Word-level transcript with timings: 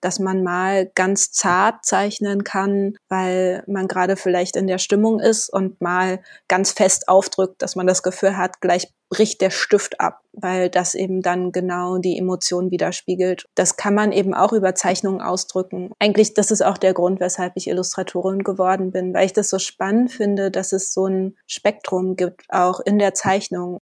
dass 0.00 0.18
man 0.18 0.42
mal 0.42 0.90
ganz 0.94 1.32
zart 1.32 1.84
zeichnen 1.84 2.44
kann, 2.44 2.96
weil 3.08 3.62
man 3.66 3.88
gerade 3.88 4.16
vielleicht 4.16 4.56
in 4.56 4.66
der 4.66 4.78
Stimmung 4.78 5.20
ist 5.20 5.48
und 5.50 5.80
mal 5.80 6.20
ganz 6.48 6.72
fest 6.72 7.08
aufdrückt, 7.08 7.62
dass 7.62 7.76
man 7.76 7.86
das 7.86 8.02
Gefühl 8.02 8.36
hat, 8.36 8.60
gleich 8.60 8.88
bricht 9.10 9.40
der 9.40 9.50
Stift 9.50 10.00
ab, 10.00 10.20
weil 10.32 10.70
das 10.70 10.94
eben 10.94 11.20
dann 11.20 11.50
genau 11.50 11.98
die 11.98 12.16
Emotion 12.16 12.70
widerspiegelt. 12.70 13.44
Das 13.56 13.76
kann 13.76 13.94
man 13.94 14.12
eben 14.12 14.34
auch 14.34 14.52
über 14.52 14.74
Zeichnungen 14.74 15.20
ausdrücken. 15.20 15.90
Eigentlich, 15.98 16.32
das 16.34 16.52
ist 16.52 16.62
auch 16.62 16.78
der 16.78 16.94
Grund, 16.94 17.18
weshalb 17.20 17.54
ich 17.56 17.66
Illustratorin 17.66 18.44
geworden 18.44 18.92
bin, 18.92 19.12
weil 19.12 19.26
ich 19.26 19.32
das 19.32 19.50
so 19.50 19.58
spannend 19.58 20.12
finde, 20.12 20.50
dass 20.50 20.72
es 20.72 20.94
so 20.94 21.06
ein 21.06 21.36
Spektrum 21.46 22.14
gibt, 22.14 22.44
auch 22.48 22.78
in 22.80 22.98
der 22.98 23.12
Zeichnung. 23.12 23.78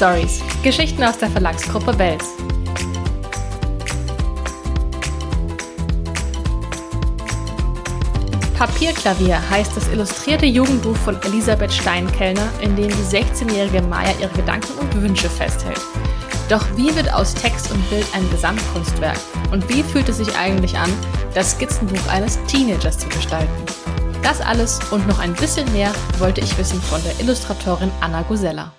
Stories. 0.00 0.40
Geschichten 0.62 1.04
aus 1.04 1.18
der 1.18 1.28
Verlagsgruppe 1.28 1.92
Bells. 1.92 2.24
Papierklavier 8.56 9.38
heißt 9.50 9.76
das 9.76 9.88
illustrierte 9.88 10.46
Jugendbuch 10.46 10.96
von 10.96 11.20
Elisabeth 11.24 11.70
Steinkellner, 11.70 12.48
in 12.62 12.76
dem 12.76 12.88
die 12.88 13.14
16-jährige 13.14 13.82
Maya 13.82 14.14
ihre 14.22 14.30
Gedanken 14.30 14.72
und 14.78 15.02
Wünsche 15.02 15.28
festhält. 15.28 15.82
Doch 16.48 16.64
wie 16.76 16.96
wird 16.96 17.12
aus 17.12 17.34
Text 17.34 17.70
und 17.70 17.90
Bild 17.90 18.06
ein 18.14 18.26
Gesamtkunstwerk? 18.30 19.20
Und 19.52 19.68
wie 19.68 19.82
fühlt 19.82 20.08
es 20.08 20.16
sich 20.16 20.34
eigentlich 20.34 20.78
an, 20.78 20.90
das 21.34 21.50
Skizzenbuch 21.50 22.08
eines 22.08 22.42
Teenagers 22.46 22.96
zu 22.96 23.08
gestalten? 23.10 23.52
Das 24.22 24.40
alles 24.40 24.80
und 24.92 25.06
noch 25.06 25.18
ein 25.18 25.34
bisschen 25.34 25.70
mehr 25.74 25.92
wollte 26.18 26.40
ich 26.40 26.56
wissen 26.56 26.80
von 26.80 27.02
der 27.04 27.20
Illustratorin 27.20 27.90
Anna 28.00 28.22
Gosella. 28.22 28.72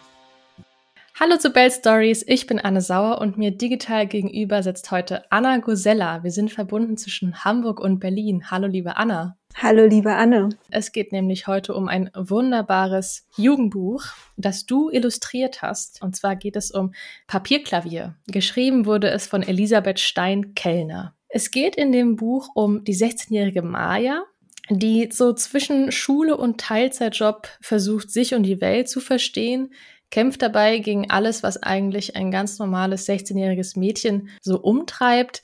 Hallo 1.24 1.38
zu 1.38 1.52
Bell 1.52 1.70
Stories, 1.70 2.26
ich 2.28 2.48
bin 2.48 2.58
Anne 2.58 2.82
Sauer 2.82 3.22
und 3.22 3.38
mir 3.38 3.52
digital 3.52 4.08
gegenüber 4.08 4.64
sitzt 4.64 4.90
heute 4.90 5.32
Anna 5.32 5.58
Gosella. 5.58 6.24
Wir 6.24 6.32
sind 6.32 6.52
verbunden 6.52 6.98
zwischen 6.98 7.46
Hamburg 7.46 7.80
und 7.80 8.00
Berlin. 8.00 8.50
Hallo 8.50 8.66
liebe 8.66 8.98
Anna. 8.98 9.38
Hallo 9.54 9.86
liebe 9.86 10.14
Anne. 10.14 10.50
Es 10.72 10.92
geht 10.92 11.12
nämlich 11.12 11.46
heute 11.46 11.76
um 11.76 11.88
ein 11.88 12.10
wunderbares 12.16 13.28
Jugendbuch, 13.38 14.04
das 14.36 14.66
du 14.66 14.90
illustriert 14.90 15.62
hast. 15.62 16.02
Und 16.02 16.16
zwar 16.16 16.36
geht 16.36 16.56
es 16.56 16.72
um 16.72 16.92
Papierklavier. 17.28 18.16
Geschrieben 18.26 18.88
wurde 18.88 19.12
es 19.12 19.28
von 19.28 19.44
Elisabeth 19.44 20.00
Stein-Kellner. 20.00 21.14
Es 21.30 21.52
geht 21.52 21.76
in 21.76 21.92
dem 21.92 22.16
Buch 22.16 22.50
um 22.56 22.84
die 22.84 22.96
16-jährige 22.96 23.62
Maya, 23.62 24.24
die 24.72 25.10
so 25.12 25.34
zwischen 25.34 25.92
Schule 25.92 26.36
und 26.36 26.60
Teilzeitjob 26.60 27.48
versucht, 27.62 28.10
sich 28.10 28.34
und 28.34 28.42
die 28.42 28.60
Welt 28.60 28.90
zu 28.90 29.00
verstehen, 29.00 29.72
kämpft 30.12 30.42
dabei 30.42 30.78
gegen 30.80 31.10
alles, 31.10 31.42
was 31.42 31.64
eigentlich 31.64 32.16
ein 32.16 32.30
ganz 32.30 32.60
normales 32.60 33.08
16-jähriges 33.08 33.80
Mädchen 33.80 34.30
so 34.42 34.60
umtreibt. 34.60 35.42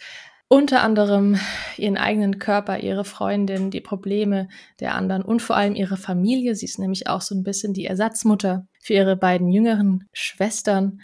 Unter 0.49 0.81
anderem 0.81 1.37
ihren 1.77 1.97
eigenen 1.97 2.39
Körper, 2.39 2.79
ihre 2.79 3.03
Freundin, 3.03 3.69
die 3.69 3.81
Probleme 3.81 4.47
der 4.79 4.95
anderen 4.95 5.21
und 5.21 5.41
vor 5.41 5.57
allem 5.57 5.75
ihre 5.75 5.97
Familie. 5.97 6.55
Sie 6.55 6.65
ist 6.65 6.79
nämlich 6.79 7.07
auch 7.07 7.21
so 7.21 7.35
ein 7.35 7.43
bisschen 7.43 7.73
die 7.73 7.85
Ersatzmutter 7.85 8.65
für 8.79 8.93
ihre 8.93 9.17
beiden 9.17 9.51
jüngeren 9.51 10.07
Schwestern 10.13 11.01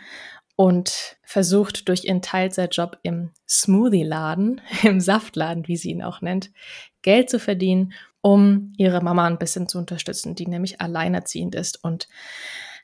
und 0.55 1.17
versucht 1.23 1.89
durch 1.89 2.05
ihren 2.05 2.21
Teilzeitjob 2.21 2.99
im 3.03 3.31
Smoothie-Laden, 3.49 4.61
im 4.83 5.01
Saftladen, 5.01 5.67
wie 5.67 5.77
sie 5.77 5.91
ihn 5.91 6.03
auch 6.03 6.21
nennt, 6.21 6.51
Geld 7.01 7.29
zu 7.29 7.39
verdienen, 7.39 7.93
um 8.21 8.71
ihre 8.77 9.01
Mama 9.01 9.27
ein 9.27 9.39
bisschen 9.39 9.67
zu 9.67 9.77
unterstützen, 9.77 10.35
die 10.35 10.47
nämlich 10.47 10.79
alleinerziehend 10.79 11.55
ist 11.55 11.83
und 11.83 12.07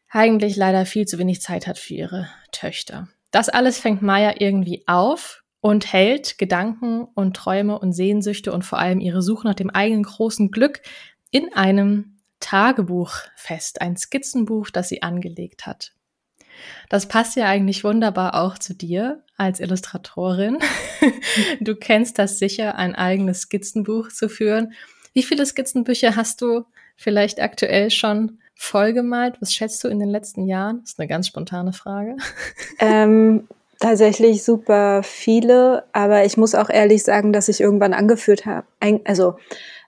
eigentlich 0.10 0.56
leider 0.56 0.86
viel 0.86 1.06
zu 1.06 1.18
wenig 1.18 1.42
Zeit 1.42 1.68
hat 1.68 1.78
für 1.78 1.94
ihre 1.94 2.30
Töchter. 2.52 3.08
Das 3.32 3.50
alles 3.50 3.80
fängt 3.80 4.02
Maya 4.02 4.36
irgendwie 4.40 4.84
auf 4.88 5.44
und 5.62 5.92
hält 5.92 6.38
Gedanken 6.38 7.04
und 7.04 7.36
Träume 7.36 7.78
und 7.78 7.94
Sehnsüchte 7.94 8.52
und 8.52 8.64
vor 8.64 8.80
allem 8.80 9.00
ihre 9.00 9.22
Suche 9.22 9.48
nach 9.48 9.56
dem 9.56 9.70
eigenen 9.70 10.04
großen 10.04 10.52
Glück 10.52 10.82
in 11.32 11.54
einem 11.54 12.18
Tagebuch 12.40 13.14
fest, 13.36 13.82
ein 13.82 13.98
Skizzenbuch, 13.98 14.70
das 14.70 14.90
sie 14.90 15.04
angelegt 15.04 15.66
hat. 15.66 15.94
Das 16.90 17.08
passt 17.08 17.36
ja 17.36 17.46
eigentlich 17.46 17.84
wunderbar 17.84 18.36
auch 18.36 18.58
zu 18.58 18.74
dir 18.74 19.24
als 19.38 19.60
Illustratorin. 19.60 20.58
Du 21.62 21.76
kennst 21.76 22.20
das 22.20 22.40
sicher, 22.40 22.76
ein 22.76 22.94
eigenes 22.94 23.42
Skizzenbuch 23.42 24.10
zu 24.10 24.28
führen. 24.28 24.74
Wie 25.14 25.24
viele 25.24 25.46
Skizzenbücher 25.46 26.16
hast 26.16 26.42
du 26.42 26.66
vielleicht 26.98 27.40
aktuell 27.40 27.90
schon 27.92 28.40
vollgemalt? 28.60 29.42
Was 29.42 29.54
schätzt 29.54 29.84
du 29.84 29.88
in 29.88 30.00
den 30.00 30.10
letzten 30.10 30.46
Jahren? 30.46 30.82
Das 30.82 30.92
ist 30.92 31.00
eine 31.00 31.08
ganz 31.08 31.28
spontane 31.28 31.74
Frage. 31.74 32.18
Ähm, 32.82 33.48
tatsächlich 33.80 34.44
super 34.44 35.04
viele, 35.04 35.84
aber 35.92 36.24
ich 36.24 36.38
muss 36.38 36.56
auch 36.56 36.70
ehrlich 36.70 37.04
sagen, 37.04 37.34
dass 37.34 37.50
ich 37.50 37.60
irgendwann 37.60 37.94
angeführt 37.94 38.46
habe, 38.46 38.66
also 39.04 39.36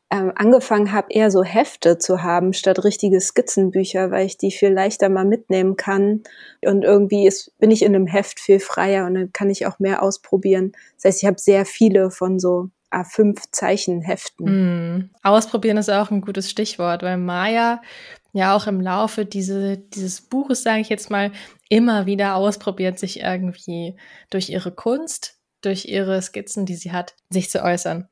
ähm, 0.10 0.34
angefangen 0.36 0.92
habe, 0.92 1.08
eher 1.10 1.31
so 1.31 1.44
Hefte 1.44 1.98
zu 1.98 2.22
haben 2.22 2.52
statt 2.52 2.84
richtige 2.84 3.22
Skizzenbücher, 3.22 4.12
weil 4.12 4.26
ich 4.26 4.38
die 4.38 4.52
viel 4.52 4.70
leichter 4.70 5.08
mal 5.08 5.24
mitnehmen 5.24 5.78
kann. 5.78 6.24
Und 6.66 6.84
irgendwie 6.84 7.28
ist, 7.28 7.58
bin 7.60 7.72
ich 7.72 7.81
in 7.81 7.96
einem 7.96 8.08
Heft 8.08 8.42
viel 8.42 8.60
freier 8.60 9.06
und 9.06 9.14
dann 9.14 9.31
kann 9.31 9.50
ich 9.50 9.66
auch 9.66 9.80
mehr 9.80 10.04
ausprobieren. 10.04 10.74
Das 10.98 11.06
heißt, 11.06 11.24
ich 11.24 11.28
habe 11.28 11.40
sehr 11.40 11.66
viele 11.66 12.12
von 12.12 12.40
so 12.40 12.70
A5 12.92 13.40
Zeichenheften. 13.52 14.98
Mm. 14.98 15.10
Ausprobieren 15.24 15.78
ist 15.78 15.90
auch 15.90 16.12
ein 16.12 16.20
gutes 16.20 16.50
Stichwort, 16.50 17.04
weil 17.04 17.18
Maya 17.18 17.81
ja 18.34 18.56
auch 18.56 18.68
im 18.68 18.81
Laufe 18.81 19.25
diese, 19.25 19.78
dieses 19.78 20.22
Buches, 20.22 20.64
sage 20.64 20.81
ich 20.81 20.90
jetzt 20.90 21.09
mal, 21.09 21.31
immer 21.69 22.06
wieder 22.06 22.36
ausprobiert, 22.36 23.00
sich 23.00 23.19
irgendwie 23.19 23.96
durch 24.30 24.50
ihre 24.50 24.72
Kunst, 24.72 25.38
durch 25.62 25.86
ihre 25.86 26.22
Skizzen, 26.22 26.66
die 26.66 26.75
sie 26.75 26.92
hat, 26.92 27.16
sich 27.30 27.50
zu 27.50 27.64
äußern. 27.64 28.08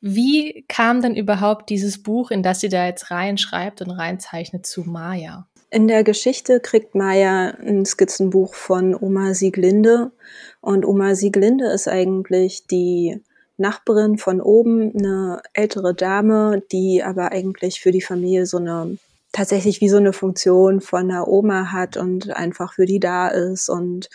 Wie 0.00 0.64
kam 0.68 1.00
denn 1.00 1.14
überhaupt 1.14 1.70
dieses 1.70 2.02
Buch, 2.02 2.30
in 2.32 2.42
das 2.42 2.60
sie 2.60 2.68
da 2.68 2.86
jetzt 2.86 3.10
reinschreibt 3.10 3.82
und 3.82 3.90
reinzeichnet, 3.90 4.66
zu 4.66 4.82
Maya? 4.82 5.46
In 5.70 5.88
der 5.88 6.04
Geschichte 6.04 6.60
kriegt 6.60 6.94
Maya 6.94 7.54
ein 7.60 7.86
Skizzenbuch 7.86 8.54
von 8.54 8.94
Oma 8.94 9.32
Sieglinde. 9.32 10.10
Und 10.60 10.84
Oma 10.84 11.14
Sieglinde 11.14 11.66
ist 11.66 11.88
eigentlich 11.88 12.66
die 12.66 13.22
Nachbarin 13.56 14.18
von 14.18 14.40
oben, 14.40 14.92
eine 14.94 15.40
ältere 15.54 15.94
Dame, 15.94 16.62
die 16.72 17.02
aber 17.02 17.32
eigentlich 17.32 17.80
für 17.80 17.92
die 17.92 18.02
Familie 18.02 18.44
so 18.44 18.58
eine 18.58 18.98
tatsächlich 19.32 19.80
wie 19.80 19.88
so 19.88 19.96
eine 19.96 20.12
Funktion 20.12 20.80
von 20.80 21.10
einer 21.10 21.26
Oma 21.26 21.72
hat 21.72 21.96
und 21.96 22.30
einfach 22.36 22.74
für 22.74 22.84
die 22.86 23.00
da 23.00 23.28
ist 23.28 23.68
und 23.68 24.10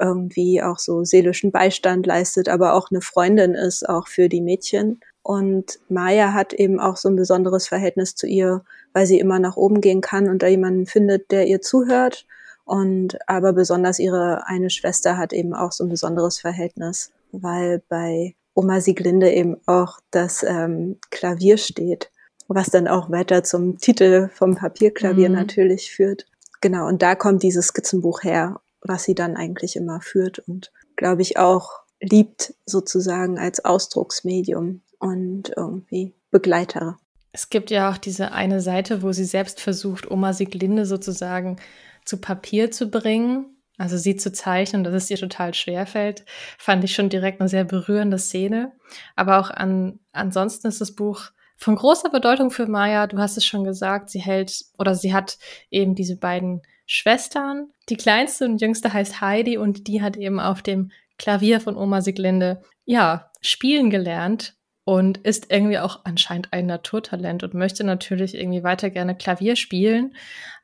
irgendwie 0.00 0.62
auch 0.62 0.78
so 0.78 1.04
seelischen 1.04 1.52
Beistand 1.52 2.06
leistet, 2.06 2.48
aber 2.48 2.74
auch 2.74 2.90
eine 2.90 3.02
Freundin 3.02 3.54
ist, 3.54 3.88
auch 3.88 4.08
für 4.08 4.28
die 4.28 4.40
Mädchen. 4.40 5.00
Und 5.22 5.78
Maya 5.88 6.32
hat 6.32 6.52
eben 6.52 6.80
auch 6.80 6.96
so 6.96 7.08
ein 7.08 7.16
besonderes 7.16 7.68
Verhältnis 7.68 8.16
zu 8.16 8.26
ihr, 8.26 8.64
weil 8.92 9.06
sie 9.06 9.20
immer 9.20 9.38
nach 9.38 9.56
oben 9.56 9.80
gehen 9.80 10.00
kann 10.00 10.28
und 10.28 10.42
da 10.42 10.48
jemanden 10.48 10.86
findet, 10.86 11.30
der 11.30 11.46
ihr 11.46 11.60
zuhört. 11.60 12.26
Und 12.64 13.18
aber 13.28 13.52
besonders 13.52 13.98
ihre 13.98 14.46
eine 14.46 14.70
Schwester 14.70 15.16
hat 15.18 15.32
eben 15.32 15.54
auch 15.54 15.72
so 15.72 15.84
ein 15.84 15.90
besonderes 15.90 16.38
Verhältnis, 16.40 17.12
weil 17.30 17.82
bei 17.88 18.34
Oma 18.54 18.80
Sieglinde 18.80 19.30
eben 19.32 19.56
auch 19.66 20.00
das 20.10 20.42
ähm, 20.42 20.98
Klavier 21.10 21.58
steht 21.58 22.11
was 22.54 22.70
dann 22.70 22.88
auch 22.88 23.10
weiter 23.10 23.42
zum 23.44 23.78
Titel 23.78 24.28
vom 24.32 24.56
Papierklavier 24.56 25.28
mhm. 25.28 25.34
natürlich 25.34 25.92
führt. 25.92 26.26
Genau, 26.60 26.86
und 26.86 27.02
da 27.02 27.14
kommt 27.14 27.42
dieses 27.42 27.68
Skizzenbuch 27.68 28.22
her, 28.22 28.60
was 28.80 29.04
sie 29.04 29.14
dann 29.14 29.36
eigentlich 29.36 29.76
immer 29.76 30.00
führt 30.00 30.38
und 30.40 30.72
glaube 30.96 31.22
ich 31.22 31.38
auch 31.38 31.82
liebt 32.00 32.54
sozusagen 32.66 33.38
als 33.38 33.64
Ausdrucksmedium 33.64 34.82
und 34.98 35.52
irgendwie 35.56 36.14
Begleiter. 36.30 36.98
Es 37.32 37.48
gibt 37.48 37.70
ja 37.70 37.90
auch 37.90 37.96
diese 37.96 38.32
eine 38.32 38.60
Seite, 38.60 39.02
wo 39.02 39.12
sie 39.12 39.24
selbst 39.24 39.60
versucht, 39.60 40.10
Oma 40.10 40.32
Sieglinde 40.32 40.84
sozusagen 40.84 41.56
zu 42.04 42.18
Papier 42.18 42.70
zu 42.70 42.90
bringen. 42.90 43.56
Also 43.78 43.96
sie 43.96 44.16
zu 44.16 44.32
zeichnen, 44.32 44.84
dass 44.84 44.94
es 44.94 45.10
ihr 45.10 45.16
total 45.16 45.54
schwer 45.54 45.86
fällt, 45.86 46.24
fand 46.58 46.84
ich 46.84 46.94
schon 46.94 47.08
direkt 47.08 47.40
eine 47.40 47.48
sehr 47.48 47.64
berührende 47.64 48.18
Szene. 48.18 48.72
Aber 49.16 49.40
auch 49.40 49.50
an, 49.50 49.98
ansonsten 50.12 50.68
ist 50.68 50.80
das 50.80 50.94
Buch 50.94 51.30
von 51.62 51.76
großer 51.76 52.10
Bedeutung 52.10 52.50
für 52.50 52.66
Maya. 52.66 53.06
Du 53.06 53.18
hast 53.18 53.36
es 53.36 53.44
schon 53.44 53.64
gesagt, 53.64 54.10
sie 54.10 54.20
hält 54.20 54.64
oder 54.78 54.94
sie 54.94 55.14
hat 55.14 55.38
eben 55.70 55.94
diese 55.94 56.16
beiden 56.16 56.62
Schwestern. 56.86 57.68
Die 57.88 57.96
kleinste 57.96 58.44
und 58.44 58.60
jüngste 58.60 58.92
heißt 58.92 59.20
Heidi 59.20 59.56
und 59.56 59.86
die 59.86 60.02
hat 60.02 60.16
eben 60.16 60.40
auf 60.40 60.62
dem 60.62 60.90
Klavier 61.18 61.60
von 61.60 61.76
Oma 61.76 62.00
Siglinde, 62.00 62.62
ja, 62.84 63.30
spielen 63.40 63.90
gelernt 63.90 64.56
und 64.84 65.18
ist 65.18 65.52
irgendwie 65.52 65.78
auch 65.78 66.00
anscheinend 66.04 66.52
ein 66.52 66.66
Naturtalent 66.66 67.44
und 67.44 67.54
möchte 67.54 67.84
natürlich 67.84 68.34
irgendwie 68.34 68.64
weiter 68.64 68.90
gerne 68.90 69.14
Klavier 69.14 69.54
spielen. 69.54 70.16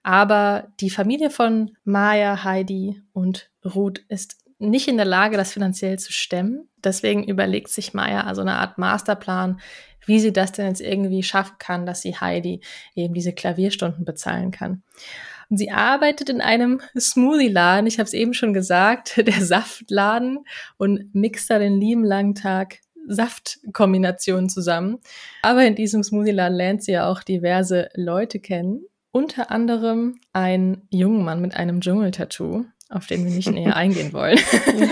Aber 0.02 0.68
die 0.80 0.90
Familie 0.90 1.30
von 1.30 1.76
Maya, 1.84 2.42
Heidi 2.42 3.02
und 3.12 3.50
Ruth 3.64 4.00
ist 4.08 4.36
nicht 4.58 4.88
in 4.88 4.96
der 4.96 5.06
Lage, 5.06 5.36
das 5.36 5.52
finanziell 5.52 5.98
zu 5.98 6.12
stemmen. 6.12 6.68
Deswegen 6.82 7.24
überlegt 7.24 7.68
sich 7.68 7.94
Maya 7.94 8.22
also 8.22 8.40
eine 8.40 8.56
Art 8.56 8.78
Masterplan, 8.78 9.60
wie 10.06 10.20
sie 10.20 10.32
das 10.32 10.52
denn 10.52 10.66
jetzt 10.66 10.80
irgendwie 10.80 11.22
schaffen 11.22 11.56
kann, 11.58 11.86
dass 11.86 12.02
sie 12.02 12.16
Heidi 12.16 12.60
eben 12.94 13.14
diese 13.14 13.32
Klavierstunden 13.32 14.04
bezahlen 14.04 14.50
kann. 14.50 14.82
Und 15.50 15.56
sie 15.56 15.70
arbeitet 15.70 16.28
in 16.28 16.40
einem 16.40 16.80
Smoothie-Laden, 16.98 17.86
ich 17.86 17.98
habe 17.98 18.06
es 18.06 18.12
eben 18.12 18.34
schon 18.34 18.52
gesagt, 18.52 19.16
der 19.26 19.40
Saftladen 19.44 20.44
und 20.76 21.14
mixt 21.14 21.50
da 21.50 21.58
den 21.58 21.80
lieben 21.80 22.04
langen 22.04 22.34
Tag 22.34 22.80
Saftkombinationen 23.06 24.50
zusammen. 24.50 24.98
Aber 25.42 25.64
in 25.64 25.74
diesem 25.74 26.02
Smoothie-Laden 26.02 26.56
lernt 26.56 26.84
sie 26.84 26.92
ja 26.92 27.10
auch 27.10 27.22
diverse 27.22 27.88
Leute 27.94 28.38
kennen. 28.38 28.82
Unter 29.10 29.50
anderem 29.50 30.20
einen 30.34 30.86
jungen 30.90 31.24
Mann 31.24 31.40
mit 31.40 31.56
einem 31.56 31.80
Dschungeltattoo, 31.80 32.66
auf 32.90 33.06
den 33.06 33.24
wir 33.24 33.30
nicht 33.30 33.50
näher 33.50 33.76
eingehen 33.76 34.12
wollen. 34.12 34.38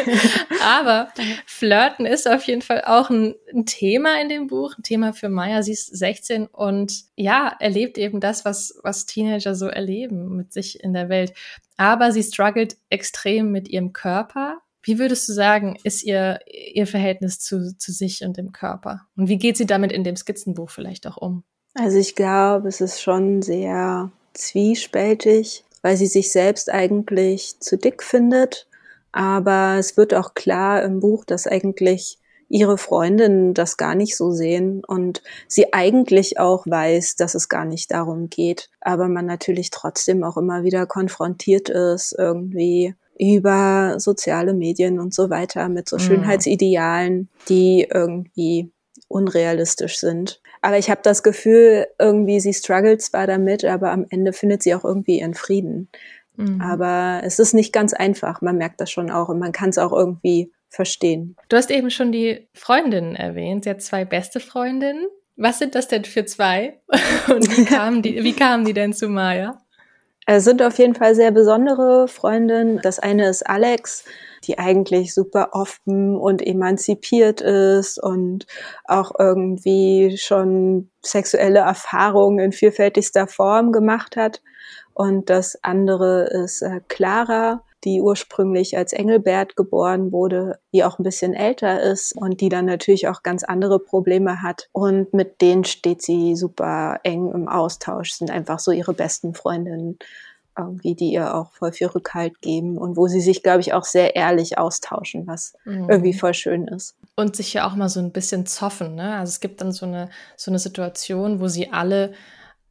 Aber 0.63 1.09
Flirten 1.47 2.05
ist 2.05 2.29
auf 2.29 2.43
jeden 2.45 2.61
Fall 2.61 2.83
auch 2.85 3.09
ein, 3.09 3.35
ein, 3.53 3.65
Thema 3.65 4.21
in 4.21 4.29
dem 4.29 4.49
Buch, 4.49 4.77
ein 4.77 4.83
Thema 4.83 5.13
für 5.13 5.31
Maya. 5.31 5.63
Sie 5.63 5.73
ist 5.73 5.97
16 5.97 6.47
und 6.47 7.05
ja, 7.15 7.57
erlebt 7.59 7.97
eben 7.97 8.21
das, 8.21 8.45
was, 8.45 8.79
was 8.83 9.07
Teenager 9.07 9.55
so 9.55 9.67
erleben 9.67 10.37
mit 10.37 10.53
sich 10.53 10.83
in 10.83 10.93
der 10.93 11.09
Welt. 11.09 11.33
Aber 11.79 12.13
sie 12.13 12.23
struggelt 12.23 12.77
extrem 12.91 13.51
mit 13.51 13.69
ihrem 13.69 13.93
Körper. 13.95 14.59
Wie 14.83 14.99
würdest 14.99 15.29
du 15.29 15.33
sagen, 15.33 15.79
ist 15.83 16.05
ihr, 16.05 16.39
ihr 16.47 16.87
Verhältnis 16.87 17.39
zu, 17.39 17.77
zu 17.77 17.93
sich 17.93 18.23
und 18.23 18.37
dem 18.37 18.53
Körper? 18.53 19.07
Und 19.17 19.29
wie 19.29 19.39
geht 19.39 19.57
sie 19.57 19.67
damit 19.67 19.91
in 19.91 20.05
dem 20.05 20.17
Skizzenbuch 20.17 20.71
vielleicht 20.71 21.07
auch 21.07 21.17
um? 21.17 21.45
Also 21.75 21.99
ich 21.99 22.15
glaube, 22.15 22.69
es 22.69 22.81
ist 22.81 23.01
schon 23.01 23.43
sehr 23.43 24.11
zwiespältig 24.33 25.65
weil 25.87 25.97
sie 25.97 26.09
sich 26.09 26.33
selbst 26.33 26.69
eigentlich 26.69 27.61
zu 27.61 27.79
dick 27.79 28.03
findet. 28.03 28.67
Aber 29.13 29.77
es 29.79 29.97
wird 29.97 30.15
auch 30.15 30.35
klar 30.35 30.83
im 30.83 30.99
Buch, 30.99 31.25
dass 31.25 31.47
eigentlich 31.47 32.19
ihre 32.49 32.77
Freundinnen 32.77 33.55
das 33.55 33.77
gar 33.77 33.95
nicht 33.95 34.17
so 34.17 34.33
sehen 34.33 34.83
und 34.85 35.23
sie 35.47 35.73
eigentlich 35.73 36.41
auch 36.41 36.67
weiß, 36.67 37.15
dass 37.15 37.37
es 37.37 37.49
gar 37.49 37.65
nicht 37.65 37.93
darum 37.93 38.31
geht. 38.31 38.69
Aber 38.81 39.07
man 39.07 39.27
natürlich 39.27 39.71
trotzdem 39.71 40.25
auch 40.25 40.37
immer 40.37 40.65
wieder 40.65 40.87
konfrontiert 40.87 41.69
ist, 41.69 42.17
irgendwie 42.19 42.97
über 43.17 44.01
soziale 44.01 44.55
Medien 44.55 44.99
und 44.99 45.15
so 45.15 45.31
weiter 45.31 45.69
mit 45.69 45.89
so 45.89 45.99
mhm. 45.99 46.01
Schönheitsidealen, 46.01 47.29
die 47.49 47.87
irgendwie 47.89 48.73
unrealistisch 49.07 50.01
sind. 50.01 50.41
Aber 50.67 50.79
ich 50.79 50.91
habe 50.91 51.01
das 51.05 51.23
Gefühl, 51.23 51.87
irgendwie 51.97 52.41
sie 52.41 52.53
struggelt 52.53 53.01
zwar 53.01 53.29
damit, 53.29 53.65
aber 53.65 53.93
am 53.93 54.05
Ende 54.11 54.33
findet 54.33 54.65
sie 54.65 54.75
auch 54.75 54.85
irgendwie 54.85 55.21
ihren 55.21 55.35
Frieden. 55.35 55.89
Mhm. 56.35 56.61
Aber 56.61 57.21
es 57.23 57.39
ist 57.39 57.55
nicht 57.55 57.73
ganz 57.73 57.95
einfach. 57.95 58.41
Man 58.41 58.57
merkt 58.57 58.81
das 58.81 58.91
schon 58.91 59.09
auch 59.13 59.29
und 59.29 59.39
man 59.39 59.53
kann 59.53 59.69
es 59.69 59.79
auch 59.79 59.93
irgendwie 59.93 60.51
verstehen. 60.69 61.37
Du 61.49 61.57
hast 61.57 61.71
eben 61.71 61.89
schon 61.93 62.11
die 62.11 62.49
Freundinnen 62.53 63.15
erwähnt. 63.15 63.63
Sie 63.63 63.71
hat 63.71 63.81
zwei 63.81 64.05
beste 64.05 64.41
Freundinnen. 64.41 65.07
Was 65.37 65.61
sind 65.61 65.77
das 65.77 65.87
denn 65.87 66.05
für 66.05 66.25
zwei? 66.25 66.81
Und 67.29 67.57
wie 67.57 67.65
kamen 67.65 68.03
die, 68.03 68.25
wie 68.25 68.33
kamen 68.33 68.65
die 68.65 68.73
denn 68.73 68.93
zu 68.93 69.09
Maya? 69.09 69.61
Es 70.27 70.43
sind 70.43 70.63
auf 70.63 70.77
jeden 70.81 70.97
Fall 70.97 71.15
sehr 71.15 71.31
besondere 71.31 72.09
Freundinnen. 72.09 72.81
Das 72.83 72.99
eine 72.99 73.29
ist 73.29 73.47
Alex 73.47 74.05
die 74.47 74.59
eigentlich 74.59 75.15
super 75.15 75.51
offen 75.53 76.17
und 76.17 76.47
emanzipiert 76.47 77.41
ist 77.41 78.03
und 78.03 78.47
auch 78.85 79.13
irgendwie 79.19 80.17
schon 80.19 80.91
sexuelle 81.03 81.61
Erfahrungen 81.61 82.39
in 82.39 82.53
vielfältigster 82.53 83.27
Form 83.27 83.73
gemacht 83.73 84.17
hat. 84.17 84.43
Und 84.95 85.29
das 85.29 85.63
andere 85.63 86.25
ist 86.25 86.63
äh, 86.63 86.81
Clara, 86.89 87.63
die 87.85 88.01
ursprünglich 88.01 88.77
als 88.77 88.93
Engelbert 88.93 89.55
geboren 89.55 90.11
wurde, 90.11 90.59
die 90.73 90.83
auch 90.83 90.99
ein 90.99 91.05
bisschen 91.05 91.35
älter 91.35 91.81
ist 91.83 92.17
und 92.17 92.41
die 92.41 92.49
dann 92.49 92.65
natürlich 92.65 93.07
auch 93.07 93.23
ganz 93.23 93.45
andere 93.45 93.79
Probleme 93.79 94.43
hat. 94.43 94.69
Und 94.73 95.15
mit 95.15 95.41
denen 95.41 95.65
steht 95.65 96.03
sie 96.03 96.35
super 96.35 96.99
eng 97.05 97.31
im 97.33 97.47
Austausch, 97.47 98.13
sind 98.13 98.31
einfach 98.31 98.59
so 98.59 98.73
ihre 98.73 98.95
besten 98.95 99.35
Freundinnen 99.35 99.99
irgendwie, 100.59 100.95
die 100.95 101.13
ihr 101.13 101.35
auch 101.35 101.53
voll 101.53 101.73
viel 101.73 101.89
Rückhalt 101.89 102.41
geben 102.41 102.79
und 102.79 102.97
wo 102.97 103.07
sie 103.07 103.21
sich, 103.21 103.43
glaube 103.43 103.61
ich, 103.61 103.75
auch 103.75 103.85
sehr 103.85 104.17
ehrlich 104.17 104.59
austauschen, 104.59 105.27
was 105.27 105.55
mhm. 105.65 105.89
irgendwie 105.89 106.15
voll 106.15 106.35
schön 106.35 106.67
ist. 106.69 106.97
Und 107.15 107.37
sich 107.37 107.53
ja 107.55 107.67
auch 107.67 107.75
mal 107.75 107.89
so 107.89 108.01
ein 108.01 108.13
bisschen 108.13 108.47
zoffen, 108.47 108.95
ne? 108.95 109.17
Also 109.17 109.31
es 109.31 109.41
gibt 109.41 109.61
dann 109.61 109.73
so 109.73 109.87
eine, 109.87 110.09
so 110.37 110.51
eine 110.51 110.59
Situation, 110.59 111.41
wo 111.41 111.49
sie 111.49 111.73
alle 111.73 112.13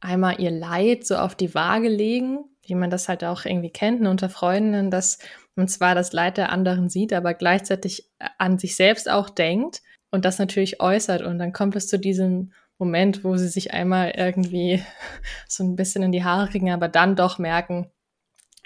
einmal 0.00 0.40
ihr 0.40 0.50
Leid 0.50 1.06
so 1.06 1.16
auf 1.16 1.34
die 1.34 1.54
Waage 1.54 1.88
legen, 1.88 2.44
wie 2.62 2.74
man 2.74 2.90
das 2.90 3.08
halt 3.08 3.24
auch 3.24 3.44
irgendwie 3.44 3.70
kennt 3.70 4.00
ne, 4.00 4.10
unter 4.10 4.28
Freundinnen, 4.28 4.90
dass 4.90 5.18
man 5.54 5.68
zwar 5.68 5.94
das 5.94 6.12
Leid 6.12 6.36
der 6.36 6.52
anderen 6.52 6.88
sieht, 6.88 7.12
aber 7.12 7.34
gleichzeitig 7.34 8.10
an 8.38 8.58
sich 8.58 8.76
selbst 8.76 9.10
auch 9.10 9.30
denkt 9.30 9.82
und 10.10 10.24
das 10.24 10.38
natürlich 10.38 10.80
äußert. 10.80 11.22
Und 11.22 11.38
dann 11.38 11.52
kommt 11.52 11.76
es 11.76 11.88
zu 11.88 11.98
diesem 11.98 12.52
Moment, 12.78 13.24
wo 13.24 13.36
sie 13.36 13.48
sich 13.48 13.72
einmal 13.72 14.12
irgendwie 14.16 14.82
so 15.48 15.64
ein 15.64 15.76
bisschen 15.76 16.02
in 16.02 16.12
die 16.12 16.24
Haare 16.24 16.48
kriegen, 16.48 16.70
aber 16.70 16.88
dann 16.88 17.16
doch 17.16 17.38
merken, 17.38 17.90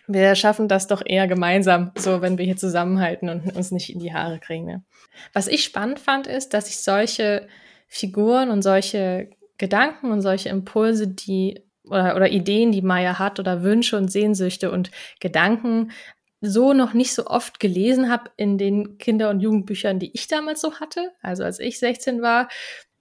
wir 0.06 0.34
schaffen 0.34 0.66
das 0.66 0.88
doch 0.88 1.02
eher 1.04 1.28
gemeinsam, 1.28 1.92
so 1.96 2.20
wenn 2.20 2.36
wir 2.36 2.44
hier 2.44 2.56
zusammenhalten 2.56 3.28
und 3.28 3.54
uns 3.54 3.70
nicht 3.70 3.90
in 3.90 4.00
die 4.00 4.12
Haare 4.12 4.40
kriegen. 4.40 4.66
Ne? 4.66 4.84
Was 5.32 5.46
ich 5.46 5.62
spannend 5.62 6.00
fand, 6.00 6.26
ist, 6.26 6.52
dass 6.52 6.68
ich 6.68 6.78
solche 6.78 7.46
Figuren 7.86 8.50
und 8.50 8.62
solche 8.62 9.30
Gedanken 9.58 10.10
und 10.10 10.20
solche 10.22 10.48
Impulse, 10.48 11.06
die 11.06 11.62
oder, 11.84 12.16
oder 12.16 12.30
Ideen, 12.30 12.72
die 12.72 12.82
Maya 12.82 13.18
hat 13.18 13.38
oder 13.38 13.62
Wünsche 13.62 13.96
und 13.96 14.10
Sehnsüchte 14.10 14.70
und 14.70 14.90
Gedanken 15.20 15.92
so 16.40 16.72
noch 16.72 16.94
nicht 16.94 17.14
so 17.14 17.26
oft 17.26 17.60
gelesen 17.60 18.10
habe 18.10 18.30
in 18.36 18.56
den 18.56 18.96
Kinder- 18.98 19.28
und 19.30 19.40
Jugendbüchern, 19.40 19.98
die 19.98 20.10
ich 20.14 20.26
damals 20.26 20.60
so 20.60 20.80
hatte. 20.80 21.12
Also 21.20 21.44
als 21.44 21.58
ich 21.58 21.78
16 21.78 22.22
war, 22.22 22.48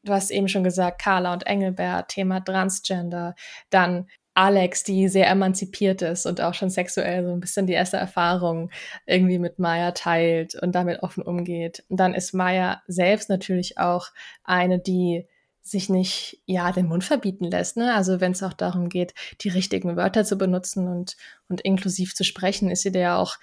du 0.04 0.14
hast 0.14 0.32
eben 0.32 0.48
schon 0.48 0.64
gesagt, 0.64 1.02
Carla 1.02 1.34
und 1.34 1.46
Engelbert, 1.46 2.10
Thema 2.10 2.40
Transgender, 2.40 3.36
dann 3.70 4.08
Alex, 4.40 4.84
die 4.84 5.10
sehr 5.10 5.28
emanzipiert 5.28 6.02
ist 6.02 6.26
und 6.26 6.40
auch 6.40 6.54
schon 6.54 6.70
sexuell 6.70 7.26
so 7.26 7.34
ein 7.34 7.42
bisschen 7.42 7.68
die 7.68 7.74
erste 7.74 7.98
Erfahrung 7.98 8.72
irgendwie 9.06 9.38
mit 9.38 9.60
Maya 9.60 9.92
teilt 9.92 10.56
und 10.56 10.74
damit 10.76 11.04
offen 11.04 11.24
umgeht. 11.24 11.84
Und 11.90 12.00
dann 12.00 12.14
ist 12.14 12.34
Maya 12.34 12.82
selbst 12.88 13.30
natürlich 13.30 13.78
auch 13.80 14.08
eine, 14.46 14.80
die 14.80 15.28
sich 15.62 15.90
nicht 15.90 16.42
ja 16.46 16.72
den 16.72 16.88
Mund 16.88 17.04
verbieten 17.04 17.52
lässt. 17.52 17.76
Ne? 17.76 17.94
Also 17.94 18.22
wenn 18.22 18.32
es 18.32 18.42
auch 18.42 18.54
darum 18.54 18.88
geht, 18.88 19.14
die 19.42 19.50
richtigen 19.50 19.98
Wörter 19.98 20.24
zu 20.24 20.38
benutzen 20.38 20.88
und, 20.88 21.18
und 21.50 21.60
inklusiv 21.60 22.16
zu 22.16 22.24
sprechen, 22.24 22.72
ist 22.72 22.84
sie 22.84 22.94
da 22.94 23.00
ja 23.00 23.18
auch 23.18 23.36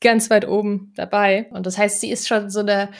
ganz 0.00 0.30
weit 0.30 0.48
oben 0.48 0.94
dabei. 0.96 1.48
Und 1.50 1.66
das 1.66 1.76
heißt, 1.76 2.00
sie 2.00 2.10
ist 2.10 2.26
schon 2.26 2.48
so 2.48 2.60
eine 2.60 2.90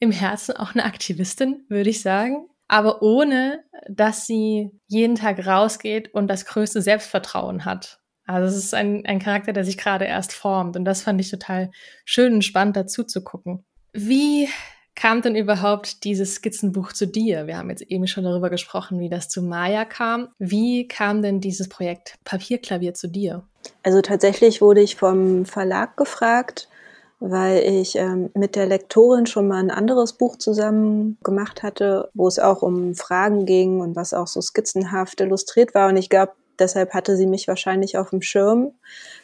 im 0.00 0.10
Herzen 0.10 0.56
auch 0.56 0.74
eine 0.74 0.84
Aktivistin, 0.84 1.64
würde 1.68 1.90
ich 1.90 2.02
sagen 2.02 2.48
aber 2.68 3.02
ohne, 3.02 3.64
dass 3.88 4.26
sie 4.26 4.70
jeden 4.86 5.14
Tag 5.14 5.46
rausgeht 5.46 6.12
und 6.14 6.28
das 6.28 6.44
größte 6.46 6.82
Selbstvertrauen 6.82 7.64
hat. 7.64 8.00
Also 8.26 8.48
es 8.48 8.64
ist 8.64 8.74
ein, 8.74 9.06
ein 9.06 9.20
Charakter, 9.20 9.52
der 9.52 9.64
sich 9.64 9.78
gerade 9.78 10.04
erst 10.04 10.32
formt 10.32 10.76
und 10.76 10.84
das 10.84 11.02
fand 11.02 11.20
ich 11.20 11.30
total 11.30 11.70
schön 12.04 12.34
und 12.34 12.44
spannend 12.44 12.76
dazu 12.76 13.04
zu 13.04 13.22
gucken. 13.22 13.64
Wie 13.92 14.48
kam 14.96 15.22
denn 15.22 15.36
überhaupt 15.36 16.02
dieses 16.04 16.34
Skizzenbuch 16.34 16.92
zu 16.92 17.06
dir? 17.06 17.46
Wir 17.46 17.58
haben 17.58 17.70
jetzt 17.70 17.82
eben 17.82 18.06
schon 18.08 18.24
darüber 18.24 18.50
gesprochen, 18.50 18.98
wie 18.98 19.10
das 19.10 19.28
zu 19.28 19.42
Maya 19.42 19.84
kam. 19.84 20.28
Wie 20.38 20.88
kam 20.88 21.22
denn 21.22 21.40
dieses 21.40 21.68
Projekt 21.68 22.16
Papierklavier 22.24 22.94
zu 22.94 23.06
dir? 23.06 23.44
Also 23.82 24.00
tatsächlich 24.00 24.60
wurde 24.60 24.80
ich 24.80 24.96
vom 24.96 25.44
Verlag 25.44 25.96
gefragt, 25.96 26.68
weil 27.18 27.58
ich 27.58 27.96
ähm, 27.96 28.30
mit 28.34 28.56
der 28.56 28.66
Lektorin 28.66 29.26
schon 29.26 29.48
mal 29.48 29.58
ein 29.58 29.70
anderes 29.70 30.12
Buch 30.12 30.36
zusammen 30.36 31.18
gemacht 31.22 31.62
hatte, 31.62 32.10
wo 32.14 32.28
es 32.28 32.38
auch 32.38 32.62
um 32.62 32.94
Fragen 32.94 33.46
ging 33.46 33.80
und 33.80 33.96
was 33.96 34.12
auch 34.12 34.26
so 34.26 34.40
skizzenhaft 34.40 35.20
illustriert 35.20 35.74
war. 35.74 35.88
Und 35.88 35.96
ich 35.96 36.10
glaube, 36.10 36.32
deshalb 36.58 36.92
hatte 36.92 37.16
sie 37.16 37.26
mich 37.26 37.48
wahrscheinlich 37.48 37.96
auf 37.96 38.10
dem 38.10 38.22
Schirm. 38.22 38.72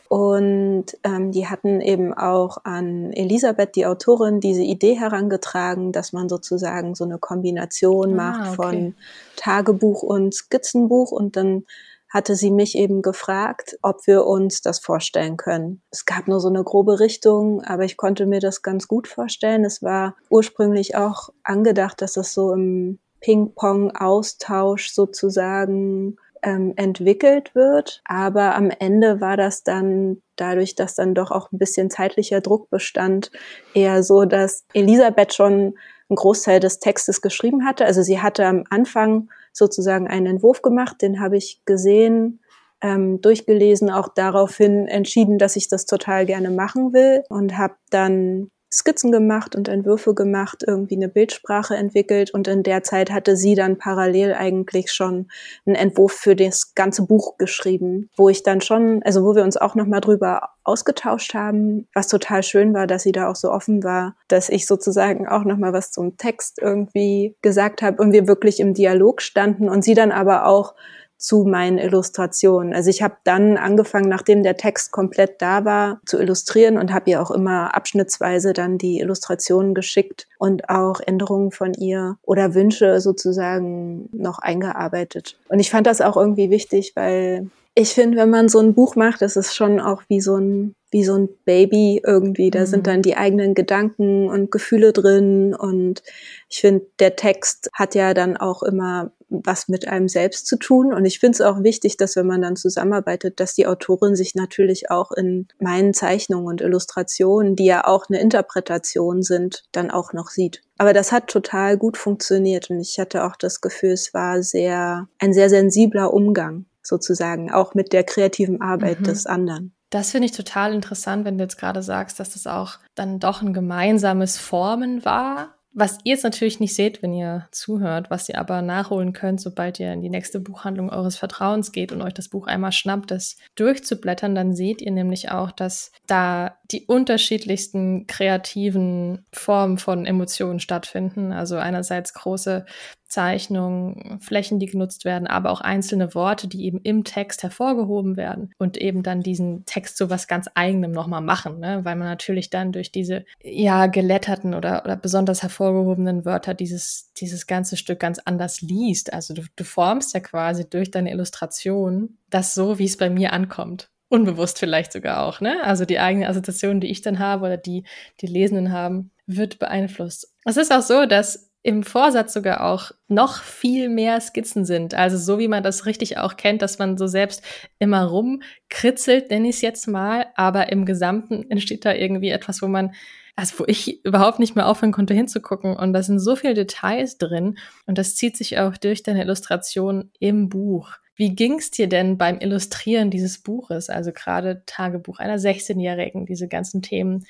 Und 0.08 0.84
ähm, 1.04 1.32
die 1.32 1.46
hatten 1.48 1.80
eben 1.80 2.12
auch 2.12 2.58
an 2.64 3.12
Elisabeth, 3.12 3.74
die 3.76 3.86
Autorin, 3.86 4.40
diese 4.40 4.62
Idee 4.62 4.94
herangetragen, 4.94 5.90
dass 5.92 6.12
man 6.12 6.28
sozusagen 6.28 6.94
so 6.94 7.04
eine 7.04 7.18
Kombination 7.18 8.12
ah, 8.12 8.16
macht 8.16 8.48
okay. 8.48 8.56
von 8.56 8.94
Tagebuch 9.36 10.02
und 10.02 10.34
Skizzenbuch 10.34 11.12
und 11.12 11.36
dann 11.36 11.64
hatte 12.12 12.36
sie 12.36 12.50
mich 12.50 12.76
eben 12.76 13.00
gefragt, 13.00 13.78
ob 13.80 14.06
wir 14.06 14.26
uns 14.26 14.60
das 14.60 14.78
vorstellen 14.78 15.38
können. 15.38 15.82
Es 15.90 16.04
gab 16.04 16.28
nur 16.28 16.40
so 16.40 16.48
eine 16.48 16.62
grobe 16.62 17.00
Richtung, 17.00 17.62
aber 17.62 17.84
ich 17.84 17.96
konnte 17.96 18.26
mir 18.26 18.40
das 18.40 18.60
ganz 18.60 18.86
gut 18.86 19.08
vorstellen. 19.08 19.64
Es 19.64 19.82
war 19.82 20.14
ursprünglich 20.28 20.94
auch 20.94 21.30
angedacht, 21.42 22.02
dass 22.02 22.18
es 22.18 22.34
so 22.34 22.52
im 22.52 22.98
Ping-Pong-Austausch 23.20 24.90
sozusagen 24.90 26.16
ähm, 26.42 26.74
entwickelt 26.76 27.54
wird. 27.54 28.02
Aber 28.04 28.56
am 28.56 28.70
Ende 28.70 29.22
war 29.22 29.38
das 29.38 29.62
dann 29.62 30.20
dadurch, 30.36 30.74
dass 30.74 30.94
dann 30.94 31.14
doch 31.14 31.30
auch 31.30 31.50
ein 31.50 31.58
bisschen 31.58 31.88
zeitlicher 31.88 32.42
Druck 32.42 32.68
bestand, 32.68 33.30
eher 33.72 34.02
so, 34.02 34.26
dass 34.26 34.66
Elisabeth 34.74 35.32
schon 35.32 35.52
einen 35.52 36.16
Großteil 36.16 36.60
des 36.60 36.78
Textes 36.78 37.22
geschrieben 37.22 37.64
hatte. 37.64 37.86
Also 37.86 38.02
sie 38.02 38.20
hatte 38.20 38.44
am 38.44 38.64
Anfang 38.68 39.30
sozusagen 39.52 40.08
einen 40.08 40.26
Entwurf 40.26 40.62
gemacht, 40.62 41.02
den 41.02 41.20
habe 41.20 41.36
ich 41.36 41.62
gesehen, 41.64 42.40
ähm, 42.82 43.20
durchgelesen, 43.20 43.90
auch 43.90 44.08
daraufhin 44.08 44.88
entschieden, 44.88 45.38
dass 45.38 45.56
ich 45.56 45.68
das 45.68 45.86
total 45.86 46.26
gerne 46.26 46.50
machen 46.50 46.92
will 46.92 47.22
und 47.28 47.56
habe 47.56 47.74
dann 47.90 48.50
Skizzen 48.72 49.12
gemacht 49.12 49.54
und 49.54 49.68
Entwürfe 49.68 50.14
gemacht, 50.14 50.64
irgendwie 50.66 50.96
eine 50.96 51.08
Bildsprache 51.08 51.76
entwickelt. 51.76 52.32
Und 52.32 52.48
in 52.48 52.62
der 52.62 52.82
Zeit 52.82 53.10
hatte 53.10 53.36
sie 53.36 53.54
dann 53.54 53.76
parallel 53.76 54.32
eigentlich 54.32 54.90
schon 54.90 55.28
einen 55.66 55.76
Entwurf 55.76 56.12
für 56.12 56.34
das 56.34 56.74
ganze 56.74 57.06
Buch 57.06 57.36
geschrieben, 57.36 58.08
wo 58.16 58.30
ich 58.30 58.42
dann 58.42 58.62
schon, 58.62 59.02
also 59.04 59.24
wo 59.24 59.34
wir 59.34 59.44
uns 59.44 59.58
auch 59.58 59.74
nochmal 59.74 60.00
drüber 60.00 60.48
ausgetauscht 60.64 61.34
haben, 61.34 61.86
was 61.92 62.08
total 62.08 62.42
schön 62.42 62.72
war, 62.72 62.86
dass 62.86 63.02
sie 63.02 63.12
da 63.12 63.28
auch 63.28 63.36
so 63.36 63.50
offen 63.50 63.84
war, 63.84 64.16
dass 64.28 64.48
ich 64.48 64.66
sozusagen 64.66 65.28
auch 65.28 65.44
nochmal 65.44 65.72
was 65.72 65.90
zum 65.90 66.16
Text 66.16 66.58
irgendwie 66.60 67.36
gesagt 67.42 67.82
habe 67.82 68.00
und 68.02 68.12
wir 68.12 68.26
wirklich 68.26 68.60
im 68.60 68.72
Dialog 68.72 69.20
standen 69.20 69.68
und 69.68 69.84
sie 69.84 69.94
dann 69.94 70.12
aber 70.12 70.46
auch 70.46 70.74
zu 71.22 71.44
meinen 71.44 71.78
Illustrationen. 71.78 72.74
Also 72.74 72.90
ich 72.90 73.00
habe 73.00 73.14
dann 73.22 73.56
angefangen, 73.56 74.08
nachdem 74.08 74.42
der 74.42 74.56
Text 74.56 74.90
komplett 74.90 75.40
da 75.40 75.64
war, 75.64 76.00
zu 76.04 76.18
illustrieren 76.18 76.78
und 76.78 76.92
habe 76.92 77.10
ihr 77.10 77.22
auch 77.22 77.30
immer 77.30 77.76
abschnittsweise 77.76 78.52
dann 78.52 78.76
die 78.76 78.98
Illustrationen 78.98 79.72
geschickt 79.72 80.26
und 80.38 80.68
auch 80.68 81.00
Änderungen 81.00 81.52
von 81.52 81.74
ihr 81.74 82.16
oder 82.22 82.54
Wünsche 82.54 83.00
sozusagen 83.00 84.08
noch 84.12 84.40
eingearbeitet. 84.40 85.38
Und 85.48 85.60
ich 85.60 85.70
fand 85.70 85.86
das 85.86 86.00
auch 86.00 86.16
irgendwie 86.16 86.50
wichtig, 86.50 86.92
weil 86.96 87.46
ich 87.74 87.94
finde, 87.94 88.18
wenn 88.18 88.30
man 88.30 88.48
so 88.48 88.58
ein 88.58 88.74
Buch 88.74 88.96
macht, 88.96 89.22
das 89.22 89.36
ist 89.36 89.54
schon 89.54 89.80
auch 89.80 90.02
wie 90.08 90.20
so 90.20 90.36
ein 90.36 90.74
wie 90.92 91.04
so 91.04 91.16
ein 91.16 91.28
Baby 91.44 92.02
irgendwie. 92.04 92.50
Da 92.50 92.60
mhm. 92.60 92.66
sind 92.66 92.86
dann 92.86 93.02
die 93.02 93.16
eigenen 93.16 93.54
Gedanken 93.54 94.28
und 94.28 94.50
Gefühle 94.50 94.92
drin. 94.92 95.54
Und 95.54 96.02
ich 96.48 96.60
finde, 96.60 96.86
der 97.00 97.16
Text 97.16 97.70
hat 97.72 97.94
ja 97.94 98.14
dann 98.14 98.36
auch 98.36 98.62
immer 98.62 99.10
was 99.30 99.68
mit 99.68 99.88
einem 99.88 100.08
selbst 100.08 100.46
zu 100.46 100.58
tun. 100.58 100.92
Und 100.92 101.06
ich 101.06 101.18
finde 101.18 101.36
es 101.36 101.40
auch 101.40 101.62
wichtig, 101.62 101.96
dass 101.96 102.16
wenn 102.16 102.26
man 102.26 102.42
dann 102.42 102.56
zusammenarbeitet, 102.56 103.40
dass 103.40 103.54
die 103.54 103.66
Autorin 103.66 104.14
sich 104.14 104.34
natürlich 104.34 104.90
auch 104.90 105.10
in 105.10 105.48
meinen 105.58 105.94
Zeichnungen 105.94 106.46
und 106.46 106.60
Illustrationen, 106.60 107.56
die 107.56 107.64
ja 107.64 107.86
auch 107.86 108.10
eine 108.10 108.20
Interpretation 108.20 109.22
sind, 109.22 109.64
dann 109.72 109.90
auch 109.90 110.12
noch 110.12 110.28
sieht. 110.28 110.60
Aber 110.76 110.92
das 110.92 111.12
hat 111.12 111.28
total 111.28 111.78
gut 111.78 111.96
funktioniert 111.96 112.68
und 112.68 112.80
ich 112.80 112.98
hatte 112.98 113.24
auch 113.24 113.36
das 113.36 113.62
Gefühl, 113.62 113.92
es 113.92 114.12
war 114.12 114.42
sehr, 114.42 115.08
ein 115.18 115.32
sehr 115.32 115.48
sensibler 115.48 116.12
Umgang 116.12 116.66
sozusagen, 116.82 117.50
auch 117.50 117.74
mit 117.74 117.92
der 117.92 118.04
kreativen 118.04 118.60
Arbeit 118.60 119.00
mhm. 119.00 119.04
des 119.04 119.26
anderen. 119.26 119.74
Das 119.90 120.12
finde 120.12 120.26
ich 120.26 120.32
total 120.32 120.72
interessant, 120.72 121.24
wenn 121.24 121.36
du 121.36 121.44
jetzt 121.44 121.58
gerade 121.58 121.82
sagst, 121.82 122.18
dass 122.18 122.32
das 122.32 122.46
auch 122.46 122.78
dann 122.94 123.20
doch 123.20 123.42
ein 123.42 123.52
gemeinsames 123.52 124.38
Formen 124.38 125.04
war 125.04 125.54
was 125.74 125.98
ihr 126.04 126.12
jetzt 126.12 126.24
natürlich 126.24 126.60
nicht 126.60 126.74
seht, 126.74 127.02
wenn 127.02 127.14
ihr 127.14 127.48
zuhört, 127.50 128.10
was 128.10 128.28
ihr 128.28 128.38
aber 128.38 128.60
nachholen 128.60 129.12
könnt, 129.12 129.40
sobald 129.40 129.80
ihr 129.80 129.92
in 129.92 130.02
die 130.02 130.10
nächste 130.10 130.38
Buchhandlung 130.38 130.90
eures 130.90 131.16
Vertrauens 131.16 131.72
geht 131.72 131.92
und 131.92 132.02
euch 132.02 132.12
das 132.12 132.28
Buch 132.28 132.46
einmal 132.46 132.72
schnappt, 132.72 133.10
das 133.10 133.36
durchzublättern, 133.54 134.34
dann 134.34 134.54
seht 134.54 134.82
ihr 134.82 134.92
nämlich 134.92 135.30
auch, 135.30 135.50
dass 135.50 135.90
da 136.06 136.58
die 136.72 136.86
unterschiedlichsten 136.86 138.06
kreativen 138.06 139.26
Formen 139.32 139.78
von 139.78 140.06
Emotionen 140.06 140.60
stattfinden. 140.60 141.32
Also 141.32 141.56
einerseits 141.56 142.14
große 142.14 142.64
Zeichnungen, 143.12 144.20
Flächen, 144.22 144.58
die 144.58 144.66
genutzt 144.66 145.04
werden, 145.04 145.26
aber 145.26 145.50
auch 145.50 145.60
einzelne 145.60 146.14
Worte, 146.14 146.48
die 146.48 146.64
eben 146.64 146.80
im 146.80 147.04
Text 147.04 147.42
hervorgehoben 147.42 148.16
werden 148.16 148.54
und 148.56 148.78
eben 148.78 149.02
dann 149.02 149.20
diesen 149.20 149.66
Text 149.66 149.98
so 149.98 150.08
was 150.08 150.28
ganz 150.28 150.48
eigenem 150.54 150.92
nochmal 150.92 151.20
machen, 151.20 151.60
ne? 151.60 151.84
weil 151.84 151.94
man 151.96 152.08
natürlich 152.08 152.48
dann 152.48 152.72
durch 152.72 152.90
diese 152.90 153.26
ja 153.42 153.86
geletterten 153.86 154.54
oder, 154.54 154.82
oder 154.84 154.96
besonders 154.96 155.42
hervorgehobenen 155.42 156.24
Wörter 156.24 156.54
dieses, 156.54 157.12
dieses 157.18 157.46
ganze 157.46 157.76
Stück 157.76 158.00
ganz 158.00 158.18
anders 158.18 158.62
liest. 158.62 159.12
Also 159.12 159.34
du, 159.34 159.42
du 159.56 159.64
formst 159.64 160.14
ja 160.14 160.20
quasi 160.20 160.68
durch 160.68 160.90
deine 160.90 161.10
Illustration 161.10 162.16
das 162.30 162.54
so, 162.54 162.78
wie 162.78 162.86
es 162.86 162.96
bei 162.96 163.10
mir 163.10 163.34
ankommt 163.34 163.91
unbewusst 164.12 164.58
vielleicht 164.58 164.92
sogar 164.92 165.24
auch, 165.24 165.40
ne? 165.40 165.64
Also 165.64 165.86
die 165.86 165.98
eigene 165.98 166.28
Assoziation, 166.28 166.80
die 166.80 166.90
ich 166.90 167.00
dann 167.00 167.18
habe 167.18 167.46
oder 167.46 167.56
die 167.56 167.84
die 168.20 168.26
Lesenden 168.26 168.70
haben, 168.70 169.10
wird 169.26 169.58
beeinflusst. 169.58 170.34
Es 170.44 170.58
ist 170.58 170.70
auch 170.70 170.82
so, 170.82 171.06
dass 171.06 171.50
im 171.62 171.82
Vorsatz 171.82 172.34
sogar 172.34 172.62
auch 172.64 172.90
noch 173.08 173.42
viel 173.42 173.88
mehr 173.88 174.20
Skizzen 174.20 174.66
sind. 174.66 174.94
Also 174.94 175.16
so 175.16 175.38
wie 175.38 175.48
man 175.48 175.62
das 175.62 175.86
richtig 175.86 176.18
auch 176.18 176.36
kennt, 176.36 176.60
dass 176.60 176.78
man 176.78 176.98
so 176.98 177.06
selbst 177.06 177.42
immer 177.78 178.04
rumkritzelt, 178.04 179.30
nenne 179.30 179.48
ich 179.48 179.56
es 179.56 179.62
jetzt 179.62 179.86
mal, 179.88 180.26
aber 180.34 180.70
im 180.70 180.84
Gesamten 180.84 181.44
entsteht 181.50 181.86
da 181.86 181.94
irgendwie 181.94 182.30
etwas, 182.30 182.60
wo 182.60 182.68
man, 182.68 182.92
also 183.34 183.60
wo 183.60 183.64
ich 183.66 184.04
überhaupt 184.04 184.40
nicht 184.40 184.56
mehr 184.56 184.66
aufhören 184.66 184.92
konnte 184.92 185.14
hinzugucken. 185.14 185.74
Und 185.74 185.94
da 185.94 186.02
sind 186.02 186.18
so 186.18 186.36
viele 186.36 186.54
Details 186.54 187.16
drin 187.16 187.56
und 187.86 187.96
das 187.96 188.14
zieht 188.14 188.36
sich 188.36 188.58
auch 188.58 188.76
durch 188.76 189.02
deine 189.02 189.22
Illustration 189.22 190.10
im 190.18 190.50
Buch. 190.50 190.98
Wie 191.14 191.34
ging's 191.34 191.70
dir 191.70 191.88
denn 191.88 192.16
beim 192.16 192.38
Illustrieren 192.40 193.10
dieses 193.10 193.38
Buches, 193.38 193.90
also 193.90 194.12
gerade 194.12 194.62
Tagebuch 194.66 195.18
einer 195.18 195.38
16-Jährigen, 195.38 196.26
diese 196.26 196.48
ganzen 196.48 196.82
Themen, 196.82 197.26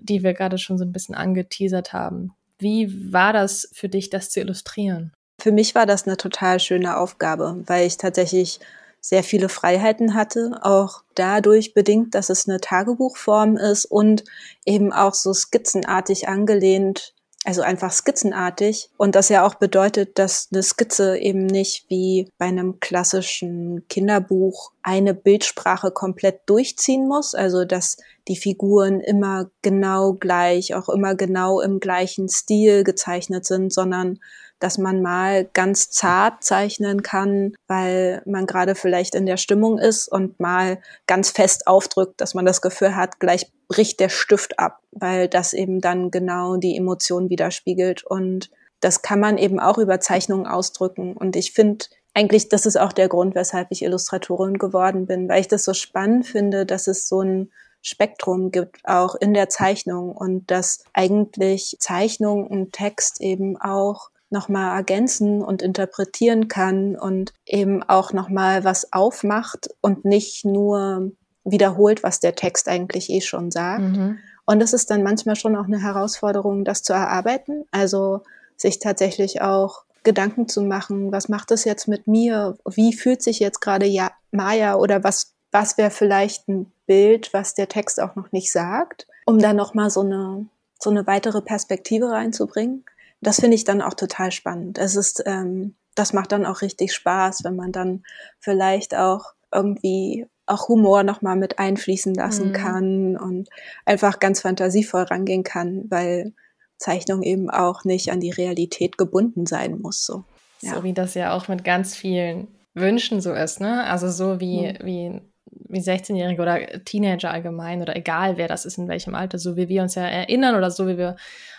die 0.00 0.22
wir 0.22 0.34
gerade 0.34 0.58
schon 0.58 0.78
so 0.78 0.84
ein 0.84 0.92
bisschen 0.92 1.14
angeteasert 1.14 1.92
haben? 1.92 2.32
Wie 2.58 3.12
war 3.12 3.32
das 3.32 3.70
für 3.72 3.88
dich, 3.88 4.10
das 4.10 4.30
zu 4.30 4.40
illustrieren? 4.40 5.12
Für 5.40 5.52
mich 5.52 5.74
war 5.76 5.86
das 5.86 6.06
eine 6.06 6.16
total 6.16 6.58
schöne 6.58 6.96
Aufgabe, 6.96 7.62
weil 7.66 7.86
ich 7.86 7.96
tatsächlich 7.96 8.58
sehr 9.00 9.22
viele 9.22 9.48
Freiheiten 9.48 10.14
hatte, 10.14 10.58
auch 10.62 11.02
dadurch 11.14 11.72
bedingt, 11.72 12.16
dass 12.16 12.30
es 12.30 12.48
eine 12.48 12.60
Tagebuchform 12.60 13.56
ist 13.56 13.84
und 13.84 14.24
eben 14.66 14.92
auch 14.92 15.14
so 15.14 15.32
skizzenartig 15.32 16.26
angelehnt, 16.26 17.14
also 17.44 17.62
einfach 17.62 17.92
skizzenartig. 17.92 18.90
Und 18.96 19.14
das 19.14 19.28
ja 19.28 19.46
auch 19.46 19.54
bedeutet, 19.54 20.18
dass 20.18 20.48
eine 20.52 20.62
Skizze 20.62 21.18
eben 21.18 21.46
nicht 21.46 21.88
wie 21.88 22.30
bei 22.36 22.46
einem 22.46 22.80
klassischen 22.80 23.86
Kinderbuch 23.88 24.72
eine 24.82 25.14
Bildsprache 25.14 25.90
komplett 25.90 26.40
durchziehen 26.46 27.06
muss, 27.06 27.34
also 27.34 27.64
dass 27.64 27.98
die 28.26 28.36
Figuren 28.36 29.00
immer 29.00 29.50
genau 29.62 30.14
gleich, 30.14 30.74
auch 30.74 30.88
immer 30.88 31.14
genau 31.14 31.60
im 31.60 31.80
gleichen 31.80 32.28
Stil 32.28 32.84
gezeichnet 32.84 33.46
sind, 33.46 33.72
sondern 33.72 34.18
dass 34.58 34.78
man 34.78 35.02
mal 35.02 35.44
ganz 35.52 35.90
zart 35.90 36.42
zeichnen 36.42 37.02
kann, 37.02 37.54
weil 37.66 38.22
man 38.26 38.46
gerade 38.46 38.74
vielleicht 38.74 39.14
in 39.14 39.26
der 39.26 39.36
Stimmung 39.36 39.78
ist 39.78 40.08
und 40.08 40.40
mal 40.40 40.78
ganz 41.06 41.30
fest 41.30 41.66
aufdrückt, 41.66 42.20
dass 42.20 42.34
man 42.34 42.44
das 42.44 42.60
Gefühl 42.60 42.96
hat, 42.96 43.20
gleich 43.20 43.50
bricht 43.68 44.00
der 44.00 44.08
Stift 44.08 44.58
ab, 44.58 44.80
weil 44.92 45.28
das 45.28 45.52
eben 45.52 45.80
dann 45.80 46.10
genau 46.10 46.56
die 46.56 46.76
Emotion 46.76 47.30
widerspiegelt 47.30 48.04
und 48.04 48.50
das 48.80 49.02
kann 49.02 49.20
man 49.20 49.38
eben 49.38 49.58
auch 49.58 49.78
über 49.78 50.00
Zeichnungen 50.00 50.46
ausdrücken. 50.46 51.16
Und 51.16 51.34
ich 51.34 51.52
finde, 51.52 51.86
eigentlich, 52.14 52.48
das 52.48 52.66
ist 52.66 52.78
auch 52.78 52.92
der 52.92 53.08
Grund, 53.08 53.34
weshalb 53.34 53.68
ich 53.70 53.82
Illustratorin 53.82 54.58
geworden 54.58 55.06
bin, 55.06 55.28
weil 55.28 55.40
ich 55.40 55.48
das 55.48 55.64
so 55.64 55.74
spannend 55.74 56.26
finde, 56.26 56.64
dass 56.64 56.86
es 56.86 57.08
so 57.08 57.22
ein 57.22 57.50
Spektrum 57.82 58.50
gibt, 58.50 58.80
auch 58.84 59.14
in 59.14 59.34
der 59.34 59.48
Zeichnung 59.48 60.12
und 60.12 60.50
dass 60.50 60.84
eigentlich 60.92 61.76
Zeichnung 61.78 62.46
und 62.46 62.72
Text 62.72 63.20
eben 63.20 63.56
auch 63.56 64.10
nochmal 64.30 64.76
ergänzen 64.76 65.42
und 65.42 65.62
interpretieren 65.62 66.48
kann 66.48 66.96
und 66.96 67.32
eben 67.46 67.82
auch 67.82 68.12
nochmal 68.12 68.64
was 68.64 68.92
aufmacht 68.92 69.68
und 69.80 70.04
nicht 70.04 70.44
nur 70.44 71.12
wiederholt, 71.44 72.02
was 72.02 72.20
der 72.20 72.34
Text 72.34 72.68
eigentlich 72.68 73.10
eh 73.10 73.20
schon 73.20 73.50
sagt. 73.50 73.80
Mhm. 73.80 74.18
Und 74.44 74.60
das 74.60 74.72
ist 74.72 74.90
dann 74.90 75.02
manchmal 75.02 75.36
schon 75.36 75.56
auch 75.56 75.64
eine 75.64 75.82
Herausforderung, 75.82 76.64
das 76.64 76.82
zu 76.82 76.92
erarbeiten. 76.92 77.64
Also 77.70 78.22
sich 78.56 78.78
tatsächlich 78.78 79.40
auch 79.42 79.84
Gedanken 80.04 80.48
zu 80.48 80.62
machen, 80.62 81.12
was 81.12 81.28
macht 81.28 81.50
das 81.50 81.64
jetzt 81.64 81.86
mit 81.86 82.06
mir? 82.06 82.56
Wie 82.64 82.92
fühlt 82.94 83.22
sich 83.22 83.40
jetzt 83.40 83.60
gerade 83.60 83.86
ja, 83.86 84.10
Maya 84.30 84.76
oder 84.76 85.04
was, 85.04 85.34
was 85.52 85.76
wäre 85.76 85.90
vielleicht 85.90 86.48
ein 86.48 86.72
Bild, 86.86 87.34
was 87.34 87.54
der 87.54 87.68
Text 87.68 88.00
auch 88.00 88.16
noch 88.16 88.32
nicht 88.32 88.50
sagt, 88.50 89.06
um 89.26 89.38
da 89.38 89.52
nochmal 89.52 89.90
so 89.90 90.00
eine, 90.00 90.46
so 90.80 90.90
eine 90.90 91.06
weitere 91.06 91.42
Perspektive 91.42 92.10
reinzubringen. 92.10 92.84
Das 93.20 93.40
finde 93.40 93.56
ich 93.56 93.64
dann 93.64 93.82
auch 93.82 93.94
total 93.94 94.30
spannend. 94.32 94.78
Es 94.78 94.96
ist, 94.96 95.22
ähm, 95.26 95.74
das 95.94 96.12
macht 96.12 96.32
dann 96.32 96.46
auch 96.46 96.62
richtig 96.62 96.94
Spaß, 96.94 97.42
wenn 97.44 97.56
man 97.56 97.72
dann 97.72 98.04
vielleicht 98.38 98.94
auch 98.94 99.32
irgendwie 99.52 100.26
auch 100.46 100.68
Humor 100.68 101.02
nochmal 101.02 101.36
mit 101.36 101.58
einfließen 101.58 102.14
lassen 102.14 102.48
mhm. 102.48 102.52
kann 102.52 103.16
und 103.16 103.48
einfach 103.84 104.18
ganz 104.18 104.40
fantasievoll 104.40 105.02
rangehen 105.02 105.42
kann, 105.42 105.84
weil 105.90 106.32
Zeichnung 106.78 107.22
eben 107.22 107.50
auch 107.50 107.84
nicht 107.84 108.10
an 108.10 108.20
die 108.20 108.30
Realität 108.30 108.98
gebunden 108.98 109.46
sein 109.46 109.80
muss. 109.80 110.04
So, 110.04 110.24
ja. 110.62 110.74
so 110.74 110.84
wie 110.84 110.92
das 110.92 111.14
ja 111.14 111.32
auch 111.32 111.48
mit 111.48 111.64
ganz 111.64 111.94
vielen 111.94 112.48
Wünschen 112.74 113.20
so 113.20 113.32
ist, 113.32 113.60
ne? 113.60 113.84
Also 113.84 114.08
so 114.08 114.40
wie, 114.40 114.68
mhm. 114.68 114.78
wie, 114.84 115.20
wie 115.68 115.80
16-Jährige 115.80 116.40
oder 116.40 116.84
Teenager 116.84 117.30
allgemein 117.30 117.82
oder 117.82 117.96
egal 117.96 118.36
wer 118.36 118.48
das 118.48 118.64
ist, 118.64 118.78
in 118.78 118.88
welchem 118.88 119.14
Alter, 119.14 119.38
so 119.38 119.56
wie 119.56 119.68
wir 119.68 119.82
uns 119.82 119.96
ja 119.96 120.06
erinnern 120.06 120.54
oder 120.54 120.70
so 120.70 120.86
wie 120.86 120.96
wir 120.96 121.16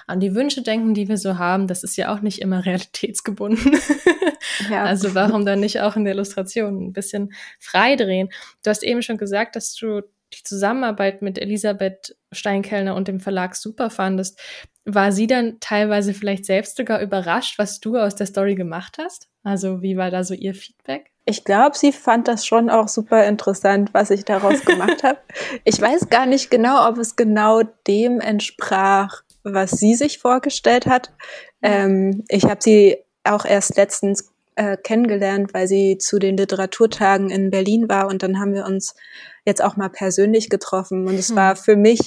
an 0.10 0.20
die 0.20 0.34
Wünsche 0.34 0.64
denken, 0.64 0.94
die 0.94 1.08
wir 1.08 1.18
so 1.18 1.38
haben, 1.38 1.68
das 1.68 1.84
ist 1.84 1.96
ja 1.96 2.14
auch 2.14 2.22
nicht 2.22 2.42
immer 2.42 2.66
realitätsgebunden. 2.66 3.80
Ja. 4.70 4.84
Also 4.84 5.16
warum 5.16 5.46
dann 5.46 5.60
nicht 5.60 5.80
auch 5.82 5.96
in 5.96 6.04
der 6.04 6.14
Illustration 6.14 6.88
ein 6.88 6.94
bisschen 6.94 7.32
freidrehen? 7.60 8.30
Du 8.64 8.70
hast 8.70 8.84
eben 8.84 9.02
schon 9.02 9.18
gesagt, 9.18 9.56
dass 9.56 9.74
du 9.76 10.02
die 10.34 10.44
Zusammenarbeit 10.44 11.22
mit 11.22 11.40
Elisabeth 11.40 12.16
Steinkellner 12.32 12.96
und 12.96 13.08
dem 13.08 13.20
Verlag 13.20 13.56
super 13.56 13.90
fandest. 13.90 14.40
War 14.86 15.12
sie 15.12 15.28
dann 15.28 15.60
teilweise 15.60 16.14
vielleicht 16.14 16.46
selbst 16.46 16.78
sogar 16.78 17.02
überrascht, 17.02 17.58
was 17.58 17.80
du 17.80 17.98
aus 17.98 18.16
der 18.16 18.28
Story 18.28 18.56
gemacht 18.56 18.98
hast? 19.00 19.30
Also 19.44 19.82
wie 19.82 19.98
war 19.98 20.12
da 20.12 20.24
so 20.24 20.34
ihr 20.34 20.54
Feedback? 20.54 21.12
Ich 21.26 21.44
glaube, 21.44 21.78
sie 21.78 21.92
fand 21.92 22.28
das 22.28 22.46
schon 22.46 22.70
auch 22.70 22.88
super 22.88 23.26
interessant, 23.28 23.94
was 23.94 24.10
ich 24.10 24.26
daraus 24.26 24.66
gemacht 24.66 25.04
habe. 25.04 25.20
Ich 25.64 25.80
weiß 25.80 26.10
gar 26.10 26.26
nicht 26.26 26.50
genau, 26.50 26.88
ob 26.90 26.98
es 26.98 27.16
genau 27.16 27.62
dem 27.86 28.20
entsprach, 28.20 29.24
was 29.44 29.72
sie 29.72 29.96
sich 29.96 30.20
vorgestellt 30.20 30.86
hat. 30.86 31.12
Ähm, 31.62 32.24
ich 32.28 32.46
habe 32.46 32.62
sie 32.62 32.98
auch 33.24 33.46
erst 33.46 33.78
letztens 33.78 34.32
äh, 34.56 34.76
kennengelernt, 34.76 35.54
weil 35.54 35.68
sie 35.68 35.98
zu 35.98 36.20
den 36.20 36.36
Literaturtagen 36.36 37.30
in 37.30 37.50
Berlin 37.50 37.88
war 37.88 38.08
und 38.08 38.24
dann 38.24 38.40
haben 38.40 38.54
wir 38.54 38.66
uns 38.66 38.96
jetzt 39.46 39.64
auch 39.64 39.78
mal 39.78 39.90
persönlich 39.90 40.50
getroffen 40.50 41.08
und 41.08 41.16
es 41.16 41.30
hm. 41.30 41.36
war 41.38 41.56
für 41.56 41.76
mich 41.76 42.02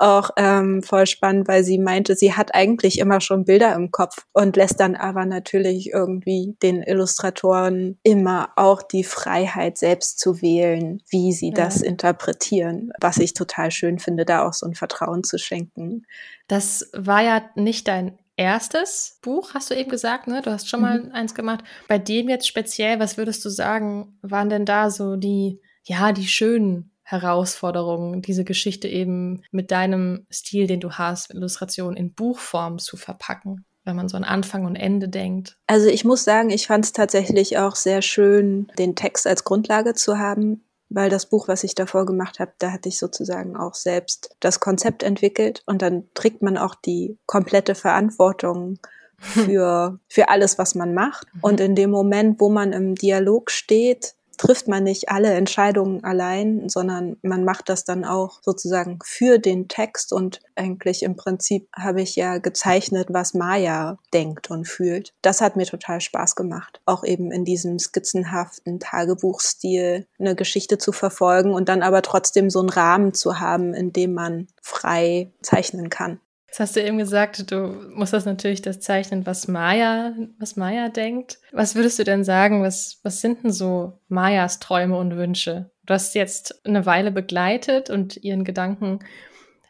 auch 0.00 0.30
ähm, 0.36 0.82
voll 0.82 1.06
spannend, 1.06 1.46
weil 1.48 1.62
sie 1.64 1.78
meinte, 1.78 2.14
sie 2.16 2.34
hat 2.34 2.54
eigentlich 2.54 2.98
immer 2.98 3.20
schon 3.20 3.44
Bilder 3.44 3.74
im 3.74 3.90
Kopf 3.90 4.26
und 4.32 4.56
lässt 4.56 4.80
dann 4.80 4.96
aber 4.96 5.26
natürlich 5.26 5.90
irgendwie 5.92 6.56
den 6.62 6.82
Illustratoren 6.82 7.98
immer 8.02 8.50
auch 8.56 8.82
die 8.82 9.04
Freiheit, 9.04 9.78
selbst 9.78 10.18
zu 10.18 10.40
wählen, 10.42 11.02
wie 11.10 11.32
sie 11.32 11.50
ja. 11.50 11.54
das 11.54 11.82
interpretieren, 11.82 12.92
was 13.00 13.18
ich 13.18 13.34
total 13.34 13.70
schön 13.70 13.98
finde, 13.98 14.24
da 14.24 14.46
auch 14.46 14.54
so 14.54 14.66
ein 14.66 14.74
Vertrauen 14.74 15.22
zu 15.22 15.38
schenken. 15.38 16.06
Das 16.48 16.90
war 16.92 17.22
ja 17.22 17.42
nicht 17.54 17.86
dein 17.86 18.18
erstes 18.36 19.18
Buch, 19.20 19.52
hast 19.52 19.70
du 19.70 19.74
eben 19.74 19.90
gesagt, 19.90 20.26
ne? 20.26 20.40
Du 20.40 20.50
hast 20.50 20.68
schon 20.68 20.80
mal 20.80 21.02
mhm. 21.02 21.12
eins 21.12 21.34
gemacht. 21.34 21.62
Bei 21.88 21.98
dem 21.98 22.30
jetzt 22.30 22.48
speziell, 22.48 22.98
was 22.98 23.18
würdest 23.18 23.44
du 23.44 23.50
sagen, 23.50 24.18
waren 24.22 24.48
denn 24.48 24.64
da 24.64 24.90
so 24.90 25.16
die, 25.16 25.60
ja, 25.84 26.12
die 26.12 26.26
schönen 26.26 26.89
Herausforderung, 27.10 28.22
diese 28.22 28.44
Geschichte 28.44 28.86
eben 28.86 29.42
mit 29.50 29.72
deinem 29.72 30.26
Stil, 30.30 30.68
den 30.68 30.78
du 30.78 30.92
hast, 30.92 31.34
Illustration 31.34 31.96
in 31.96 32.14
Buchform 32.14 32.78
zu 32.78 32.96
verpacken, 32.96 33.64
wenn 33.84 33.96
man 33.96 34.08
so 34.08 34.16
an 34.16 34.22
Anfang 34.22 34.64
und 34.64 34.76
Ende 34.76 35.08
denkt? 35.08 35.56
Also 35.66 35.88
ich 35.88 36.04
muss 36.04 36.22
sagen, 36.22 36.50
ich 36.50 36.68
fand 36.68 36.84
es 36.84 36.92
tatsächlich 36.92 37.58
auch 37.58 37.74
sehr 37.74 38.00
schön, 38.00 38.68
den 38.78 38.94
Text 38.94 39.26
als 39.26 39.42
Grundlage 39.42 39.94
zu 39.94 40.18
haben, 40.18 40.62
weil 40.88 41.10
das 41.10 41.26
Buch, 41.26 41.48
was 41.48 41.64
ich 41.64 41.74
davor 41.74 42.06
gemacht 42.06 42.38
habe, 42.38 42.52
da 42.58 42.70
hatte 42.70 42.88
ich 42.88 42.98
sozusagen 42.98 43.56
auch 43.56 43.74
selbst 43.74 44.36
das 44.38 44.60
Konzept 44.60 45.02
entwickelt 45.02 45.64
und 45.66 45.82
dann 45.82 46.04
trägt 46.14 46.42
man 46.42 46.56
auch 46.56 46.76
die 46.76 47.18
komplette 47.26 47.74
Verantwortung 47.74 48.78
für, 49.18 49.98
für 50.08 50.28
alles, 50.28 50.58
was 50.58 50.76
man 50.76 50.94
macht. 50.94 51.26
Mhm. 51.34 51.40
Und 51.42 51.60
in 51.60 51.74
dem 51.74 51.90
Moment, 51.90 52.40
wo 52.40 52.48
man 52.48 52.72
im 52.72 52.94
Dialog 52.94 53.50
steht, 53.50 54.14
trifft 54.40 54.68
man 54.68 54.84
nicht 54.84 55.10
alle 55.10 55.34
Entscheidungen 55.34 56.02
allein, 56.02 56.70
sondern 56.70 57.18
man 57.20 57.44
macht 57.44 57.68
das 57.68 57.84
dann 57.84 58.06
auch 58.06 58.40
sozusagen 58.40 58.98
für 59.04 59.38
den 59.38 59.68
Text 59.68 60.14
und 60.14 60.40
eigentlich 60.54 61.02
im 61.02 61.14
Prinzip 61.14 61.68
habe 61.76 62.00
ich 62.00 62.16
ja 62.16 62.38
gezeichnet, 62.38 63.08
was 63.10 63.34
Maya 63.34 63.98
denkt 64.14 64.50
und 64.50 64.66
fühlt. 64.66 65.12
Das 65.20 65.42
hat 65.42 65.56
mir 65.56 65.66
total 65.66 66.00
Spaß 66.00 66.36
gemacht, 66.36 66.80
auch 66.86 67.04
eben 67.04 67.30
in 67.30 67.44
diesem 67.44 67.78
skizzenhaften 67.78 68.80
Tagebuchstil 68.80 70.06
eine 70.18 70.34
Geschichte 70.34 70.78
zu 70.78 70.92
verfolgen 70.92 71.52
und 71.52 71.68
dann 71.68 71.82
aber 71.82 72.00
trotzdem 72.00 72.48
so 72.48 72.60
einen 72.60 72.70
Rahmen 72.70 73.12
zu 73.12 73.40
haben, 73.40 73.74
in 73.74 73.92
dem 73.92 74.14
man 74.14 74.48
frei 74.62 75.30
zeichnen 75.42 75.90
kann. 75.90 76.18
Jetzt 76.50 76.58
hast 76.58 76.74
du 76.74 76.82
eben 76.82 76.98
gesagt, 76.98 77.52
du 77.52 77.68
musst 77.94 78.12
das 78.12 78.24
natürlich 78.24 78.60
das 78.60 78.80
zeichnen, 78.80 79.24
was 79.24 79.46
Maya, 79.46 80.14
was 80.40 80.56
Maya 80.56 80.88
denkt. 80.88 81.38
Was 81.52 81.76
würdest 81.76 82.00
du 82.00 82.02
denn 82.02 82.24
sagen, 82.24 82.60
was, 82.64 82.98
was 83.04 83.20
sind 83.20 83.44
denn 83.44 83.52
so 83.52 84.00
Mayas 84.08 84.58
Träume 84.58 84.98
und 84.98 85.16
Wünsche? 85.16 85.70
Du 85.86 85.94
hast 85.94 86.16
jetzt 86.16 86.66
eine 86.66 86.86
Weile 86.86 87.12
begleitet 87.12 87.88
und 87.88 88.16
ihren 88.16 88.42
Gedanken 88.42 88.98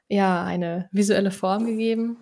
ja 0.08 0.42
eine 0.42 0.88
visuelle 0.90 1.32
Form 1.32 1.66
gegeben. 1.66 2.16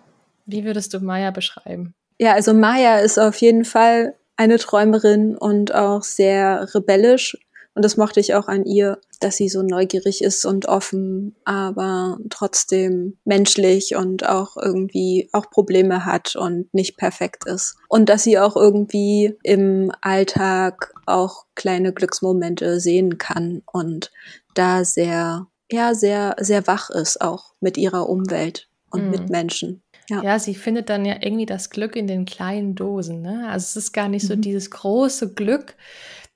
Wie 0.45 0.65
würdest 0.65 0.93
du 0.93 0.99
Maya 0.99 1.31
beschreiben? 1.31 1.93
Ja, 2.17 2.33
also 2.33 2.53
Maya 2.53 2.97
ist 2.99 3.17
auf 3.17 3.37
jeden 3.37 3.63
Fall 3.63 4.13
eine 4.35 4.57
Träumerin 4.57 5.37
und 5.37 5.73
auch 5.73 6.03
sehr 6.03 6.67
rebellisch 6.75 7.37
und 7.75 7.85
das 7.85 7.97
mochte 7.97 8.19
ich 8.19 8.33
auch 8.33 8.47
an 8.47 8.65
ihr, 8.65 8.99
dass 9.19 9.37
sie 9.37 9.47
so 9.47 9.61
neugierig 9.61 10.23
ist 10.23 10.45
und 10.45 10.67
offen, 10.67 11.35
aber 11.45 12.17
trotzdem 12.29 13.17
menschlich 13.25 13.95
und 13.95 14.27
auch 14.27 14.57
irgendwie 14.57 15.29
auch 15.33 15.49
Probleme 15.49 16.05
hat 16.05 16.35
und 16.35 16.73
nicht 16.73 16.97
perfekt 16.97 17.45
ist. 17.45 17.75
Und 17.87 18.09
dass 18.09 18.23
sie 18.23 18.39
auch 18.39 18.55
irgendwie 18.55 19.37
im 19.43 19.91
Alltag 20.01 20.93
auch 21.05 21.45
kleine 21.55 21.93
Glücksmomente 21.93 22.79
sehen 22.79 23.17
kann 23.17 23.61
und 23.71 24.11
da 24.55 24.83
sehr, 24.83 25.47
ja, 25.71 25.93
sehr, 25.93 26.35
sehr 26.39 26.67
wach 26.67 26.89
ist 26.89 27.21
auch 27.21 27.53
mit 27.59 27.77
ihrer 27.77 28.09
Umwelt 28.09 28.67
und 28.89 29.05
mhm. 29.05 29.11
mit 29.11 29.29
Menschen. 29.29 29.83
Ja. 30.09 30.23
ja. 30.23 30.39
sie 30.39 30.55
findet 30.55 30.89
dann 30.89 31.05
ja 31.05 31.17
irgendwie 31.21 31.45
das 31.45 31.69
Glück 31.69 31.95
in 31.95 32.07
den 32.07 32.25
kleinen 32.25 32.75
Dosen. 32.75 33.21
Ne? 33.21 33.47
Also 33.49 33.63
es 33.65 33.75
ist 33.75 33.93
gar 33.93 34.09
nicht 34.09 34.25
so 34.25 34.35
mhm. 34.35 34.41
dieses 34.41 34.71
große 34.71 35.33
Glück, 35.33 35.75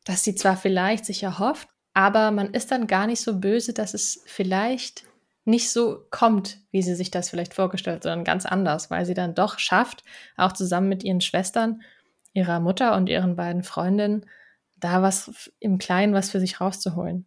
dass 0.03 0.23
sie 0.23 0.35
zwar 0.35 0.57
vielleicht 0.57 1.05
sich 1.05 1.23
erhofft, 1.23 1.67
aber 1.93 2.31
man 2.31 2.53
ist 2.53 2.71
dann 2.71 2.87
gar 2.87 3.07
nicht 3.07 3.21
so 3.21 3.39
böse, 3.39 3.73
dass 3.73 3.93
es 3.93 4.23
vielleicht 4.25 5.03
nicht 5.45 5.71
so 5.71 6.05
kommt, 6.09 6.59
wie 6.71 6.81
sie 6.81 6.95
sich 6.95 7.11
das 7.11 7.29
vielleicht 7.29 7.53
vorgestellt, 7.53 8.03
sondern 8.03 8.23
ganz 8.23 8.45
anders, 8.45 8.89
weil 8.89 9.05
sie 9.05 9.13
dann 9.13 9.35
doch 9.35 9.59
schafft, 9.59 10.03
auch 10.37 10.53
zusammen 10.53 10.89
mit 10.89 11.03
ihren 11.03 11.21
Schwestern, 11.21 11.81
ihrer 12.33 12.59
Mutter 12.59 12.95
und 12.95 13.09
ihren 13.09 13.35
beiden 13.35 13.63
Freundinnen, 13.63 14.25
da 14.77 15.01
was 15.01 15.51
im 15.59 15.77
Kleinen 15.77 16.13
was 16.13 16.29
für 16.29 16.39
sich 16.39 16.61
rauszuholen. 16.61 17.25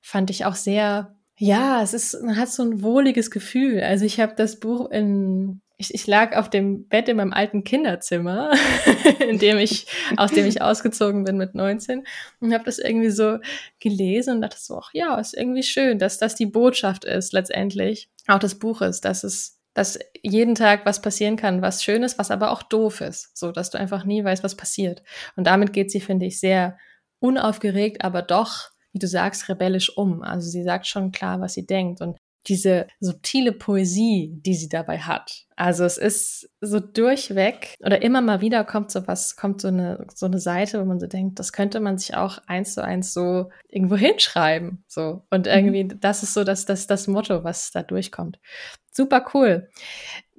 Fand 0.00 0.30
ich 0.30 0.44
auch 0.44 0.54
sehr, 0.54 1.14
ja, 1.36 1.82
es 1.82 1.94
ist, 1.94 2.22
man 2.22 2.36
hat 2.36 2.48
so 2.48 2.62
ein 2.62 2.82
wohliges 2.82 3.30
Gefühl. 3.30 3.82
Also 3.82 4.04
ich 4.04 4.20
habe 4.20 4.34
das 4.34 4.58
Buch 4.58 4.90
in 4.90 5.60
ich, 5.80 5.94
ich 5.94 6.06
lag 6.06 6.36
auf 6.36 6.50
dem 6.50 6.86
Bett 6.88 7.08
in 7.08 7.16
meinem 7.16 7.32
alten 7.32 7.64
Kinderzimmer, 7.64 8.52
in 9.28 9.38
dem 9.38 9.56
ich, 9.56 9.86
aus 10.18 10.30
dem 10.30 10.44
ich 10.44 10.60
ausgezogen 10.62 11.24
bin 11.24 11.38
mit 11.38 11.54
19 11.54 12.04
und 12.40 12.52
habe 12.52 12.64
das 12.64 12.78
irgendwie 12.78 13.10
so 13.10 13.38
gelesen 13.80 14.36
und 14.36 14.42
dachte 14.42 14.58
so, 14.60 14.78
ach 14.78 14.90
ja, 14.92 15.18
ist 15.18 15.34
irgendwie 15.34 15.62
schön, 15.62 15.98
dass 15.98 16.18
das 16.18 16.34
die 16.34 16.46
Botschaft 16.46 17.06
ist 17.06 17.32
letztendlich, 17.32 18.10
auch 18.28 18.38
des 18.38 18.58
Buches, 18.58 19.00
dass 19.00 19.24
es 19.24 19.56
dass 19.72 20.00
jeden 20.20 20.56
Tag 20.56 20.84
was 20.84 21.00
passieren 21.00 21.36
kann, 21.36 21.62
was 21.62 21.84
schön 21.84 22.02
ist, 22.02 22.18
was 22.18 22.32
aber 22.32 22.50
auch 22.50 22.62
doof 22.62 23.00
ist, 23.00 23.36
so 23.38 23.52
dass 23.52 23.70
du 23.70 23.78
einfach 23.78 24.04
nie 24.04 24.22
weißt, 24.22 24.42
was 24.42 24.56
passiert. 24.56 25.02
Und 25.36 25.46
damit 25.46 25.72
geht 25.72 25.92
sie, 25.92 26.00
finde 26.00 26.26
ich, 26.26 26.40
sehr 26.40 26.76
unaufgeregt, 27.20 28.04
aber 28.04 28.20
doch, 28.20 28.70
wie 28.92 28.98
du 28.98 29.06
sagst, 29.06 29.48
rebellisch 29.48 29.96
um. 29.96 30.22
Also 30.22 30.50
sie 30.50 30.64
sagt 30.64 30.88
schon 30.88 31.12
klar, 31.12 31.40
was 31.40 31.54
sie 31.54 31.66
denkt 31.66 32.00
und 32.00 32.18
diese 32.46 32.86
subtile 33.00 33.52
Poesie, 33.52 34.32
die 34.44 34.54
sie 34.54 34.68
dabei 34.68 34.98
hat. 34.98 35.46
Also 35.56 35.84
es 35.84 35.98
ist 35.98 36.48
so 36.62 36.80
durchweg 36.80 37.76
oder 37.84 38.00
immer 38.00 38.22
mal 38.22 38.40
wieder 38.40 38.64
kommt 38.64 38.90
so 38.90 39.06
was, 39.06 39.36
kommt 39.36 39.60
so 39.60 39.68
eine, 39.68 40.06
so 40.14 40.24
eine 40.24 40.38
Seite, 40.38 40.80
wo 40.80 40.86
man 40.86 40.98
so 40.98 41.06
denkt, 41.06 41.38
das 41.38 41.52
könnte 41.52 41.80
man 41.80 41.98
sich 41.98 42.16
auch 42.16 42.38
eins 42.46 42.74
zu 42.74 42.82
eins 42.82 43.12
so 43.12 43.50
irgendwo 43.68 43.96
hinschreiben. 43.96 44.82
So. 44.88 45.22
Und 45.30 45.46
mhm. 45.46 45.52
irgendwie, 45.52 45.88
das 46.00 46.22
ist 46.22 46.32
so 46.32 46.44
das, 46.44 46.64
das, 46.64 46.86
das 46.86 47.08
Motto, 47.08 47.44
was 47.44 47.72
da 47.72 47.82
durchkommt. 47.82 48.38
Super 48.90 49.26
cool. 49.34 49.68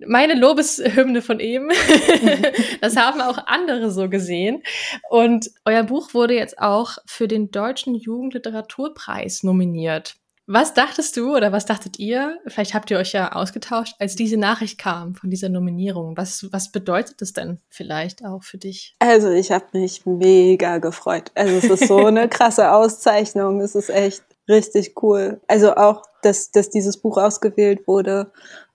Meine 0.06 0.34
Lobeshymne 0.34 1.22
von 1.22 1.40
eben, 1.40 1.70
das 2.82 2.98
haben 2.98 3.22
auch 3.22 3.38
andere 3.46 3.92
so 3.92 4.10
gesehen. 4.10 4.64
Und 5.10 5.52
euer 5.66 5.84
Buch 5.84 6.14
wurde 6.14 6.34
jetzt 6.34 6.58
auch 6.60 6.98
für 7.06 7.28
den 7.28 7.52
Deutschen 7.52 7.96
Jugendliteraturpreis 7.96 9.44
nominiert. 9.44 10.16
Was 10.48 10.74
dachtest 10.74 11.16
du 11.18 11.36
oder 11.36 11.52
was 11.52 11.66
dachtet 11.66 12.00
ihr? 12.00 12.40
Vielleicht 12.48 12.74
habt 12.74 12.92
ihr 12.92 12.98
euch 12.98 13.14
ja 13.14 13.34
ausgetauscht, 13.34 13.96
als 14.00 14.16
diese 14.16 14.38
Nachricht 14.38 14.78
kam 14.78 15.16
von 15.16 15.30
dieser 15.30 15.50
Nominierung. 15.50 16.18
Was, 16.18 16.52
was 16.52 16.72
bedeutet 16.72 17.22
das 17.22 17.32
denn 17.34 17.60
vielleicht 17.70 18.26
auch 18.26 18.44
für 18.44 18.58
dich? 18.58 18.96
Also 19.00 19.30
ich 19.30 19.52
habe 19.52 19.66
mich 19.74 20.06
mega 20.06 20.80
gefreut. 20.80 21.32
Also 21.36 21.56
es 21.56 21.82
ist 21.82 21.88
so 21.88 21.98
eine 22.06 22.28
krasse 22.28 22.72
Auszeichnung. 22.74 23.62
Es 23.62 23.76
ist 23.76 23.90
echt 23.90 24.24
richtig 24.50 25.02
cool. 25.04 25.40
Also 25.48 25.76
auch, 25.76 26.04
dass, 26.22 26.52
dass 26.52 26.70
dieses 26.70 26.98
Buch 26.98 27.18
ausgewählt 27.18 27.88
wurde, 27.88 28.32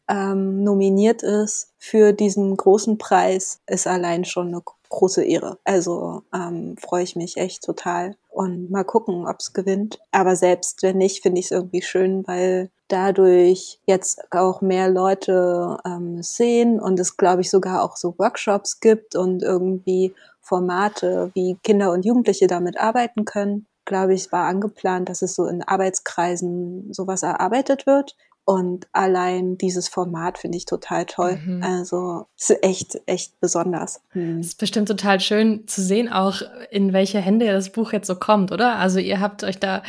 ähm, 0.09 0.63
nominiert 0.63 1.23
ist 1.23 1.73
für 1.79 2.13
diesen 2.13 2.57
großen 2.57 2.97
Preis, 2.97 3.61
ist 3.67 3.87
allein 3.87 4.25
schon 4.25 4.49
eine 4.49 4.63
große 4.89 5.25
Ehre. 5.25 5.59
Also 5.65 6.23
ähm, 6.33 6.77
freue 6.79 7.03
ich 7.03 7.17
mich 7.17 7.37
echt 7.37 7.65
total 7.65 8.17
und 8.37 8.71
mal 8.71 8.85
gucken, 8.85 9.27
ob 9.27 9.37
es 9.41 9.55
gewinnt. 9.55 9.99
Aber 10.13 10.37
selbst 10.37 10.83
wenn 10.83 10.99
nicht, 10.99 11.23
finde 11.23 11.41
ich 11.41 11.47
es 11.47 11.53
irgendwie 11.53 11.81
schön, 11.81 12.23
weil 12.27 12.71
dadurch 12.89 13.81
jetzt 13.87 14.21
auch 14.31 14.61
mehr 14.61 14.91
Leute 14.91 15.79
ähm, 15.87 16.23
sehen 16.23 16.79
und 16.79 17.01
es, 17.01 17.17
glaube 17.17 17.41
ich, 17.41 17.51
sogar 17.51 17.83
auch 17.83 17.97
so 17.97 18.15
Workshops 18.19 18.81
gibt 18.81 19.17
und 19.17 19.43
irgendwie 19.43 20.15
Formate, 20.43 21.31
wie 21.35 21.57
Kinder 21.65 21.91
und 21.93 22.05
Jugendliche 22.05 22.47
damit 22.47 22.79
arbeiten 22.79 23.25
können. 23.25 23.67
Glaube 23.87 24.13
ich, 24.13 24.31
war 24.33 24.47
angeplant, 24.47 25.09
dass 25.09 25.23
es 25.23 25.35
so 25.35 25.47
in 25.47 25.63
Arbeitskreisen 25.63 26.93
sowas 26.93 27.23
erarbeitet 27.23 27.87
wird. 27.87 28.17
Und 28.49 28.87
allein 28.93 29.59
dieses 29.59 29.89
Format 29.89 30.39
finde 30.39 30.57
ich 30.57 30.67
total 30.67 31.05
toll. 31.05 31.37
Mhm. 31.45 31.65
Also 31.65 32.27
ist 32.39 32.63
echt, 32.63 32.97
echt 33.07 33.41
besonders. 33.41 34.01
Mhm. 34.15 34.39
Es 34.39 34.47
ist 34.47 34.61
bestimmt 34.61 34.87
total 34.87 35.19
schön 35.19 35.67
zu 35.67 35.83
sehen, 35.83 36.09
auch 36.09 36.43
in 36.71 36.93
welche 36.93 37.19
Hände 37.19 37.47
das 37.49 37.71
Buch 37.71 37.93
jetzt 37.93 38.07
so 38.07 38.15
kommt, 38.15 38.53
oder? 38.53 38.77
Also 38.77 39.01
ihr 39.01 39.19
habt 39.19 39.43
euch 39.43 39.59
da 39.59 39.83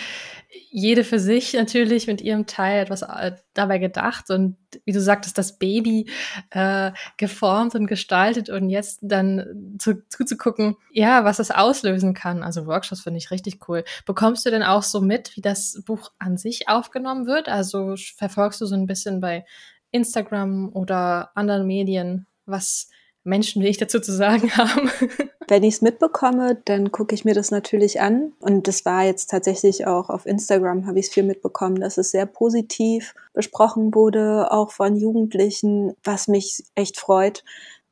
jede 0.49 1.03
für 1.03 1.19
sich 1.19 1.53
natürlich 1.53 2.07
mit 2.07 2.21
ihrem 2.21 2.45
Teil 2.45 2.81
etwas 2.81 3.01
äh, 3.01 3.33
dabei 3.53 3.79
gedacht 3.79 4.29
und 4.29 4.57
wie 4.85 4.91
du 4.91 5.01
sagtest, 5.01 5.37
das 5.37 5.57
Baby 5.57 6.09
äh, 6.51 6.91
geformt 7.17 7.75
und 7.75 7.87
gestaltet 7.87 8.49
und 8.49 8.69
jetzt 8.69 8.99
dann 9.01 9.75
zu, 9.79 10.07
zuzugucken, 10.07 10.77
ja, 10.91 11.25
was 11.25 11.37
das 11.37 11.51
auslösen 11.51 12.13
kann. 12.13 12.43
Also 12.43 12.65
Workshops 12.65 13.01
finde 13.01 13.17
ich 13.17 13.31
richtig 13.31 13.67
cool. 13.67 13.83
Bekommst 14.05 14.45
du 14.45 14.51
denn 14.51 14.63
auch 14.63 14.83
so 14.83 15.01
mit, 15.01 15.35
wie 15.35 15.41
das 15.41 15.81
Buch 15.85 16.11
an 16.19 16.37
sich 16.37 16.69
aufgenommen 16.69 17.27
wird? 17.27 17.49
Also 17.49 17.95
verfolgst 18.15 18.61
du 18.61 18.65
so 18.65 18.75
ein 18.75 18.87
bisschen 18.87 19.19
bei 19.19 19.45
Instagram 19.91 20.69
oder 20.73 21.31
anderen 21.35 21.67
Medien, 21.67 22.27
was 22.45 22.89
Menschen 23.27 23.61
wie 23.61 23.67
ich 23.67 23.77
dazu 23.77 23.99
zu 23.99 24.11
sagen 24.11 24.55
haben. 24.57 24.89
Wenn 25.47 25.63
ich 25.63 25.75
es 25.75 25.81
mitbekomme, 25.81 26.61
dann 26.65 26.91
gucke 26.91 27.13
ich 27.13 27.25
mir 27.25 27.33
das 27.33 27.51
natürlich 27.51 28.01
an. 28.01 28.33
Und 28.39 28.67
das 28.67 28.85
war 28.85 29.03
jetzt 29.03 29.29
tatsächlich 29.29 29.85
auch 29.85 30.09
auf 30.09 30.25
Instagram, 30.25 30.87
habe 30.87 30.99
ich 30.99 31.07
es 31.07 31.13
viel 31.13 31.23
mitbekommen, 31.23 31.79
dass 31.79 31.97
es 31.97 32.11
sehr 32.11 32.25
positiv 32.25 33.13
besprochen 33.33 33.93
wurde, 33.93 34.51
auch 34.51 34.71
von 34.71 34.95
Jugendlichen, 34.95 35.93
was 36.03 36.27
mich 36.27 36.63
echt 36.75 36.99
freut, 36.99 37.43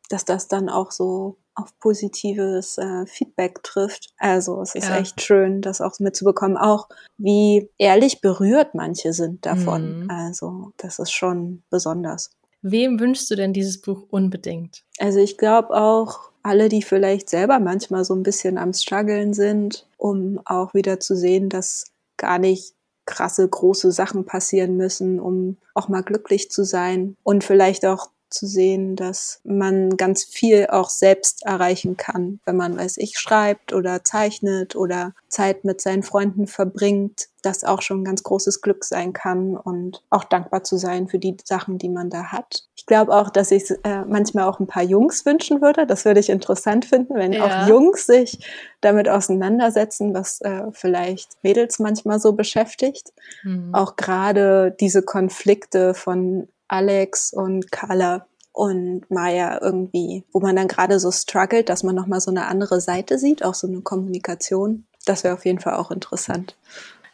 dass 0.09 0.25
das 0.25 0.47
dann 0.47 0.69
auch 0.69 0.91
so 0.91 1.37
auf 1.55 1.77
positives 1.79 2.77
äh, 2.77 3.05
Feedback 3.05 3.63
trifft. 3.63 4.09
Also 4.17 4.61
es 4.61 4.75
ist 4.75 4.89
ja. 4.89 4.97
echt 4.97 5.21
schön, 5.21 5.61
das 5.61 5.79
auch 5.79 5.99
mitzubekommen, 5.99 6.57
auch 6.57 6.89
wie 7.17 7.69
ehrlich 7.77 8.19
berührt 8.19 8.75
manche 8.75 9.13
sind 9.13 9.45
davon. 9.45 10.03
Mhm. 10.03 10.09
Also 10.09 10.71
das 10.77 10.99
ist 10.99 11.11
schon 11.11 11.63
besonders. 11.69 12.31
Wem 12.67 12.99
wünschst 12.99 13.29
du 13.29 13.35
denn 13.35 13.53
dieses 13.53 13.79
Buch 13.79 14.07
unbedingt? 14.09 14.83
Also 14.97 15.19
ich 15.19 15.37
glaube 15.37 15.69
auch 15.79 16.31
alle, 16.41 16.67
die 16.67 16.81
vielleicht 16.81 17.29
selber 17.29 17.59
manchmal 17.59 18.03
so 18.03 18.15
ein 18.15 18.23
bisschen 18.23 18.57
am 18.57 18.73
struggeln 18.73 19.35
sind, 19.35 19.87
um 19.97 20.39
auch 20.45 20.73
wieder 20.73 20.99
zu 20.99 21.15
sehen, 21.15 21.49
dass 21.49 21.85
gar 22.17 22.39
nicht 22.39 22.73
krasse, 23.05 23.47
große 23.47 23.91
Sachen 23.91 24.25
passieren 24.25 24.77
müssen, 24.77 25.19
um 25.19 25.57
auch 25.75 25.89
mal 25.89 26.01
glücklich 26.01 26.49
zu 26.49 26.63
sein 26.63 27.15
und 27.21 27.43
vielleicht 27.43 27.85
auch 27.85 28.09
zu 28.35 28.45
sehen, 28.45 28.95
dass 28.95 29.39
man 29.43 29.97
ganz 29.97 30.23
viel 30.23 30.67
auch 30.67 30.89
selbst 30.89 31.45
erreichen 31.45 31.97
kann, 31.97 32.39
wenn 32.45 32.57
man, 32.57 32.77
weiß 32.77 32.97
ich, 32.97 33.17
schreibt 33.17 33.73
oder 33.73 34.03
zeichnet 34.03 34.75
oder 34.75 35.13
Zeit 35.29 35.65
mit 35.65 35.81
seinen 35.81 36.03
Freunden 36.03 36.47
verbringt, 36.47 37.29
das 37.41 37.63
auch 37.63 37.81
schon 37.81 38.01
ein 38.01 38.05
ganz 38.05 38.23
großes 38.23 38.61
Glück 38.61 38.83
sein 38.83 39.13
kann 39.13 39.55
und 39.55 40.01
auch 40.09 40.23
dankbar 40.23 40.63
zu 40.63 40.77
sein 40.77 41.07
für 41.07 41.19
die 41.19 41.37
Sachen, 41.43 41.77
die 41.77 41.89
man 41.89 42.09
da 42.09 42.31
hat. 42.31 42.63
Ich 42.75 42.85
glaube 42.85 43.13
auch, 43.13 43.29
dass 43.29 43.51
ich 43.51 43.71
äh, 43.83 44.03
manchmal 44.05 44.45
auch 44.45 44.59
ein 44.59 44.67
paar 44.67 44.83
Jungs 44.83 45.25
wünschen 45.25 45.61
würde. 45.61 45.85
Das 45.85 46.05
würde 46.05 46.19
ich 46.19 46.29
interessant 46.29 46.85
finden, 46.85 47.15
wenn 47.15 47.33
ja. 47.33 47.45
auch 47.45 47.67
Jungs 47.67 48.05
sich 48.05 48.39
damit 48.81 49.09
auseinandersetzen, 49.09 50.13
was 50.13 50.41
äh, 50.41 50.63
vielleicht 50.71 51.37
Mädels 51.43 51.79
manchmal 51.79 52.19
so 52.19 52.33
beschäftigt. 52.33 53.13
Mhm. 53.43 53.73
Auch 53.73 53.95
gerade 53.95 54.75
diese 54.79 55.03
Konflikte 55.03 55.93
von 55.93 56.47
Alex 56.67 57.31
und 57.33 57.71
Carla 57.71 58.27
und 58.51 59.09
Maya 59.11 59.59
irgendwie, 59.61 60.23
wo 60.31 60.39
man 60.39 60.55
dann 60.55 60.67
gerade 60.67 60.99
so 60.99 61.11
struggelt, 61.11 61.69
dass 61.69 61.83
man 61.83 61.95
nochmal 61.95 62.21
so 62.21 62.31
eine 62.31 62.45
andere 62.45 62.79
Seite 62.79 63.19
sieht, 63.19 63.43
auch 63.43 63.53
so 63.53 63.67
eine 63.67 63.81
Kommunikation. 63.81 64.87
Das 65.05 65.23
wäre 65.23 65.33
auf 65.33 65.45
jeden 65.45 65.59
Fall 65.59 65.75
auch 65.75 65.91
interessant. 65.91 66.55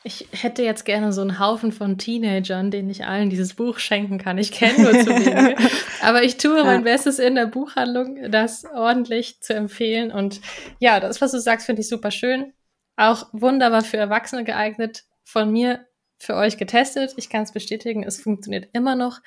Ich 0.03 0.27
hätte 0.31 0.63
jetzt 0.63 0.85
gerne 0.85 1.13
so 1.13 1.21
einen 1.21 1.39
Haufen 1.39 1.71
von 1.71 1.97
Teenagern, 1.99 2.71
denen 2.71 2.89
ich 2.89 3.05
allen 3.05 3.29
dieses 3.29 3.53
Buch 3.53 3.77
schenken 3.77 4.17
kann. 4.17 4.39
Ich 4.39 4.51
kenne 4.51 4.83
nur 4.83 4.93
zu 4.93 5.09
wenige. 5.09 5.55
Aber 6.01 6.23
ich 6.23 6.37
tue 6.37 6.63
mein 6.63 6.83
Bestes 6.83 7.19
in 7.19 7.35
der 7.35 7.45
Buchhandlung, 7.45 8.31
das 8.31 8.65
ordentlich 8.65 9.41
zu 9.41 9.53
empfehlen. 9.53 10.11
Und 10.11 10.41
ja, 10.79 10.99
das, 10.99 11.21
was 11.21 11.31
du 11.31 11.39
sagst, 11.39 11.67
finde 11.67 11.81
ich 11.81 11.89
super 11.89 12.09
schön. 12.09 12.53
Auch 12.97 13.27
wunderbar 13.31 13.83
für 13.83 13.97
Erwachsene 13.97 14.43
geeignet. 14.43 15.03
Von 15.23 15.51
mir 15.51 15.85
für 16.21 16.35
euch 16.35 16.57
getestet. 16.57 17.13
Ich 17.17 17.29
kann 17.29 17.43
es 17.43 17.51
bestätigen, 17.51 18.03
es 18.03 18.21
funktioniert 18.21 18.69
immer 18.73 18.95
noch. 18.95 19.19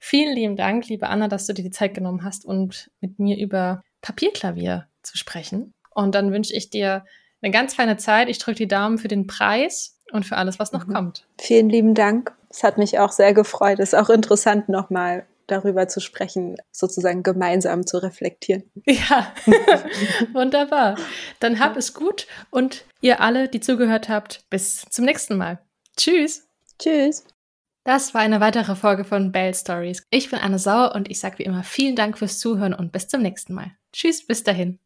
Vielen 0.00 0.34
lieben 0.34 0.56
Dank, 0.56 0.88
liebe 0.88 1.08
Anna, 1.08 1.28
dass 1.28 1.46
du 1.46 1.54
dir 1.54 1.62
die 1.62 1.70
Zeit 1.70 1.94
genommen 1.94 2.24
hast 2.24 2.44
und 2.44 2.90
mit 3.00 3.18
mir 3.18 3.38
über 3.38 3.82
Papierklavier 4.02 4.86
zu 5.02 5.16
sprechen. 5.16 5.72
Und 5.94 6.14
dann 6.14 6.32
wünsche 6.32 6.54
ich 6.54 6.68
dir 6.68 7.04
eine 7.40 7.52
ganz 7.52 7.74
feine 7.74 7.96
Zeit. 7.96 8.28
Ich 8.28 8.38
drücke 8.38 8.58
die 8.58 8.68
Daumen 8.68 8.98
für 8.98 9.08
den 9.08 9.26
Preis 9.26 9.98
und 10.12 10.26
für 10.26 10.36
alles, 10.36 10.58
was 10.58 10.72
noch 10.72 10.86
mhm. 10.86 10.92
kommt. 10.92 11.26
Vielen 11.40 11.70
lieben 11.70 11.94
Dank. 11.94 12.34
Es 12.50 12.62
hat 12.62 12.78
mich 12.78 12.98
auch 12.98 13.12
sehr 13.12 13.32
gefreut. 13.32 13.78
Es 13.78 13.92
ist 13.92 13.98
auch 13.98 14.10
interessant, 14.10 14.68
nochmal 14.68 15.26
darüber 15.46 15.88
zu 15.88 16.00
sprechen, 16.00 16.56
sozusagen 16.72 17.22
gemeinsam 17.22 17.86
zu 17.86 17.98
reflektieren. 17.98 18.64
Ja, 18.86 19.32
wunderbar. 20.32 20.96
Dann 21.40 21.60
hab 21.60 21.76
es 21.76 21.94
gut 21.94 22.26
und 22.50 22.84
ihr 23.00 23.20
alle, 23.20 23.48
die 23.48 23.60
zugehört 23.60 24.08
habt, 24.08 24.44
bis 24.50 24.84
zum 24.90 25.04
nächsten 25.04 25.36
Mal. 25.36 25.60
Tschüss. 25.96 26.48
Tschüss. 26.78 27.24
Das 27.84 28.14
war 28.14 28.20
eine 28.20 28.40
weitere 28.40 28.74
Folge 28.74 29.04
von 29.04 29.32
Bell 29.32 29.54
Stories. 29.54 30.02
Ich 30.10 30.30
bin 30.30 30.40
Anne 30.40 30.58
Sauer 30.58 30.92
und 30.94 31.10
ich 31.10 31.20
sage 31.20 31.38
wie 31.38 31.44
immer 31.44 31.62
vielen 31.62 31.96
Dank 31.96 32.18
fürs 32.18 32.38
Zuhören 32.38 32.74
und 32.74 32.92
bis 32.92 33.08
zum 33.08 33.22
nächsten 33.22 33.54
Mal. 33.54 33.76
Tschüss, 33.92 34.26
bis 34.26 34.42
dahin. 34.42 34.78